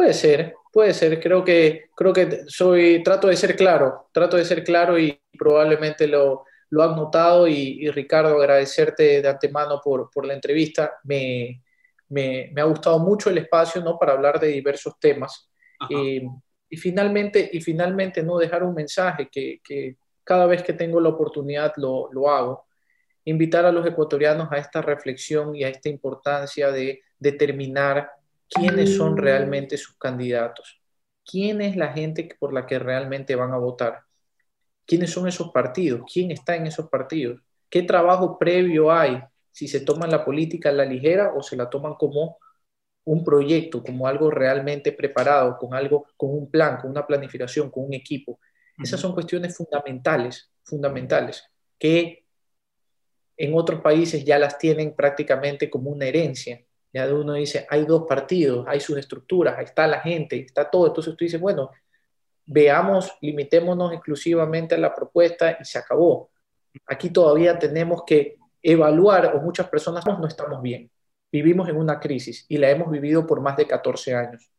Puede 0.02 0.14
ser, 0.14 0.56
puede 0.72 0.94
ser. 0.94 1.20
Creo 1.20 1.44
que, 1.44 1.90
creo 1.94 2.12
que 2.12 2.40
soy, 2.48 3.04
trato 3.04 3.28
de 3.28 3.36
ser 3.36 3.54
claro, 3.54 4.08
trato 4.10 4.36
de 4.36 4.44
ser 4.44 4.64
claro 4.64 4.98
y 4.98 5.16
probablemente 5.38 6.08
lo, 6.08 6.44
lo 6.70 6.82
han 6.82 6.96
notado. 6.96 7.46
Y, 7.46 7.88
Ricardo, 7.88 8.36
agradecerte 8.36 9.22
de 9.22 9.28
antemano 9.28 9.80
por, 9.80 10.10
por 10.10 10.26
la 10.26 10.34
entrevista. 10.34 10.94
Me, 11.04 11.62
me, 12.08 12.50
me, 12.52 12.60
ha 12.60 12.64
gustado 12.64 12.98
mucho 12.98 13.30
el 13.30 13.38
espacio 13.38 13.80
¿no? 13.80 13.96
para 13.96 14.14
hablar 14.14 14.40
de 14.40 14.48
diversos 14.48 14.98
temas. 14.98 15.48
Eh, 15.88 16.26
y 16.68 16.76
finalmente, 16.76 17.48
y 17.52 17.60
finalmente 17.60 18.24
no 18.24 18.38
dejar 18.38 18.64
un 18.64 18.74
mensaje 18.74 19.28
que, 19.30 19.60
que 19.62 19.98
cada 20.24 20.46
vez 20.46 20.64
que 20.64 20.72
tengo 20.72 21.00
la 21.00 21.10
oportunidad 21.10 21.74
lo, 21.76 22.12
lo 22.12 22.28
hago, 22.28 22.66
invitar 23.24 23.64
a 23.66 23.70
los 23.70 23.86
ecuatorianos 23.86 24.50
a 24.50 24.56
esta 24.56 24.82
reflexión 24.82 25.54
y 25.54 25.62
a 25.62 25.68
esta 25.68 25.88
importancia 25.88 26.72
de 26.72 27.02
determinar 27.20 28.10
quiénes 28.54 28.96
son 28.96 29.16
realmente 29.16 29.76
sus 29.76 29.96
candidatos, 29.96 30.80
quién 31.24 31.60
es 31.60 31.76
la 31.76 31.92
gente 31.92 32.28
por 32.38 32.52
la 32.52 32.66
que 32.66 32.78
realmente 32.78 33.34
van 33.34 33.52
a 33.52 33.58
votar, 33.58 34.00
quiénes 34.86 35.10
son 35.10 35.28
esos 35.28 35.50
partidos, 35.50 36.02
quién 36.12 36.30
está 36.30 36.56
en 36.56 36.66
esos 36.66 36.88
partidos, 36.88 37.40
qué 37.70 37.82
trabajo 37.82 38.38
previo 38.38 38.92
hay, 38.92 39.22
si 39.50 39.68
se 39.68 39.80
toman 39.80 40.10
la 40.10 40.24
política 40.24 40.70
a 40.70 40.72
la 40.72 40.84
ligera 40.84 41.32
o 41.34 41.42
se 41.42 41.56
la 41.56 41.68
toman 41.68 41.94
como 41.94 42.38
un 43.04 43.24
proyecto, 43.24 43.82
como 43.82 44.06
algo 44.06 44.30
realmente 44.30 44.92
preparado, 44.92 45.58
con 45.58 45.74
algo, 45.74 46.06
con 46.16 46.30
un 46.30 46.50
plan, 46.50 46.78
con 46.80 46.90
una 46.90 47.06
planificación, 47.06 47.70
con 47.70 47.84
un 47.84 47.94
equipo. 47.94 48.38
Esas 48.82 49.00
son 49.00 49.12
cuestiones 49.12 49.56
fundamentales, 49.56 50.50
fundamentales, 50.64 51.44
que 51.78 52.24
en 53.36 53.54
otros 53.54 53.80
países 53.80 54.24
ya 54.24 54.38
las 54.38 54.58
tienen 54.58 54.94
prácticamente 54.94 55.68
como 55.68 55.90
una 55.90 56.06
herencia. 56.06 56.64
Ya 56.92 57.12
uno 57.12 57.34
dice, 57.34 57.66
hay 57.70 57.84
dos 57.86 58.04
partidos, 58.06 58.66
hay 58.68 58.80
sus 58.80 58.98
estructuras, 58.98 59.56
ahí 59.58 59.64
está 59.64 59.86
la 59.86 60.00
gente, 60.00 60.38
está 60.38 60.68
todo. 60.70 60.88
Entonces 60.88 61.16
tú 61.16 61.24
dices, 61.24 61.40
bueno, 61.40 61.70
veamos, 62.44 63.12
limitémonos 63.20 63.92
exclusivamente 63.92 64.74
a 64.74 64.78
la 64.78 64.94
propuesta 64.94 65.56
y 65.60 65.64
se 65.64 65.78
acabó. 65.78 66.30
Aquí 66.86 67.10
todavía 67.10 67.58
tenemos 67.58 68.02
que 68.06 68.36
evaluar, 68.62 69.34
o 69.36 69.40
muchas 69.40 69.68
personas 69.68 70.04
no 70.06 70.26
estamos 70.26 70.60
bien. 70.62 70.90
Vivimos 71.30 71.68
en 71.68 71.76
una 71.76 71.98
crisis 71.98 72.44
y 72.48 72.58
la 72.58 72.70
hemos 72.70 72.90
vivido 72.90 73.26
por 73.26 73.40
más 73.40 73.56
de 73.56 73.66
14 73.66 74.14
años. 74.14 74.50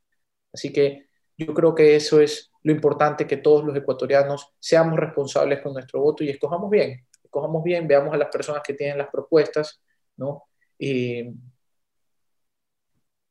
Así 0.51 0.73
que 0.73 1.07
yo 1.37 1.53
creo 1.53 1.75
que 1.75 1.95
eso 1.95 2.19
es 2.19 2.51
lo 2.63 2.71
importante, 2.71 3.27
que 3.27 3.37
todos 3.37 3.63
los 3.63 3.75
ecuatorianos 3.75 4.53
seamos 4.59 4.99
responsables 4.99 5.61
con 5.61 5.73
nuestro 5.73 6.01
voto 6.01 6.23
y 6.23 6.29
escojamos 6.29 6.69
bien, 6.69 7.05
escojamos 7.23 7.63
bien, 7.63 7.87
veamos 7.87 8.13
a 8.13 8.17
las 8.17 8.29
personas 8.29 8.63
que 8.63 8.73
tienen 8.73 8.97
las 8.97 9.09
propuestas, 9.09 9.81
¿no? 10.17 10.43
y, 10.79 11.33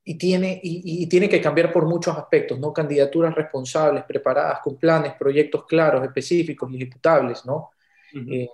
tiene, 0.04 0.60
y, 0.62 1.06
tiene 1.06 1.28
que 1.28 1.40
cambiar 1.40 1.72
por 1.72 1.86
muchos 1.86 2.16
aspectos, 2.16 2.58
¿no? 2.58 2.72
Candidaturas 2.72 3.34
responsables, 3.34 4.04
preparadas, 4.04 4.60
con 4.60 4.76
planes, 4.76 5.14
proyectos 5.14 5.64
claros, 5.66 6.04
específicos 6.04 6.70
y 6.72 6.76
ejecutables, 6.76 7.46
¿no? 7.46 7.70
Eh, 8.12 8.48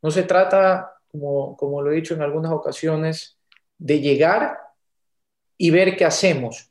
no 0.00 0.10
se 0.10 0.22
trata, 0.22 0.94
como, 1.10 1.56
como 1.56 1.82
lo 1.82 1.92
he 1.92 1.96
dicho 1.96 2.14
en 2.14 2.22
algunas 2.22 2.52
ocasiones, 2.52 3.38
de 3.76 4.00
llegar 4.00 4.58
y 5.58 5.70
ver 5.70 5.96
qué 5.96 6.04
hacemos, 6.04 6.70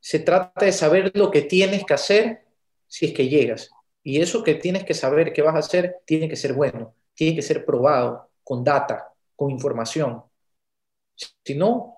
se 0.00 0.20
trata 0.20 0.64
de 0.64 0.72
saber 0.72 1.10
lo 1.14 1.30
que 1.30 1.42
tienes 1.42 1.84
que 1.84 1.94
hacer 1.94 2.44
si 2.86 3.06
es 3.06 3.12
que 3.12 3.28
llegas. 3.28 3.70
Y 4.02 4.20
eso 4.20 4.42
que 4.42 4.54
tienes 4.54 4.84
que 4.84 4.94
saber 4.94 5.32
que 5.32 5.42
vas 5.42 5.54
a 5.54 5.58
hacer 5.58 6.00
tiene 6.04 6.28
que 6.28 6.36
ser 6.36 6.52
bueno, 6.52 6.94
tiene 7.14 7.36
que 7.36 7.42
ser 7.42 7.64
probado 7.64 8.30
con 8.44 8.62
data, 8.62 9.12
con 9.34 9.50
información. 9.50 10.22
Si 11.44 11.54
no, 11.54 11.97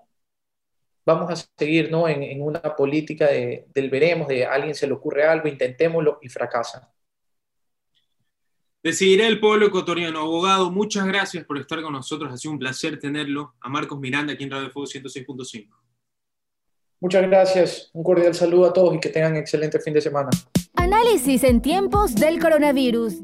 vamos 1.05 1.29
a 1.31 1.47
seguir 1.57 1.91
¿no? 1.91 2.07
en, 2.07 2.41
una 2.41 2.61
política 2.75 3.27
de, 3.27 3.67
del 3.73 3.89
veremos, 3.89 4.27
de 4.27 4.45
alguien 4.45 4.75
se 4.75 4.87
le 4.87 4.93
ocurre 4.93 5.23
algo, 5.23 5.47
intentémoslo 5.47 6.19
y 6.21 6.29
fracasa. 6.29 6.91
Decidirá 8.83 9.27
el 9.27 9.39
pueblo 9.39 9.67
ecuatoriano. 9.67 10.21
Abogado, 10.21 10.71
muchas 10.71 11.05
gracias 11.05 11.45
por 11.45 11.59
estar 11.59 11.81
con 11.83 11.93
nosotros. 11.93 12.33
Ha 12.33 12.37
sido 12.37 12.53
un 12.53 12.59
placer 12.59 12.99
tenerlo. 12.99 13.53
A 13.61 13.69
Marcos 13.69 13.99
Miranda, 13.99 14.33
aquí 14.33 14.43
en 14.43 14.51
Radio 14.51 14.71
Fuego 14.71 14.87
106.5. 14.87 15.69
Muchas 16.99 17.23
gracias, 17.23 17.89
un 17.93 18.03
cordial 18.03 18.35
saludo 18.35 18.67
a 18.67 18.73
todos 18.73 18.95
y 18.95 18.99
que 18.99 19.09
tengan 19.09 19.35
excelente 19.35 19.79
fin 19.79 19.93
de 19.93 20.01
semana. 20.01 20.29
Análisis 20.75 21.43
en 21.43 21.59
tiempos 21.61 22.13
del 22.13 22.39
coronavirus. 22.39 23.23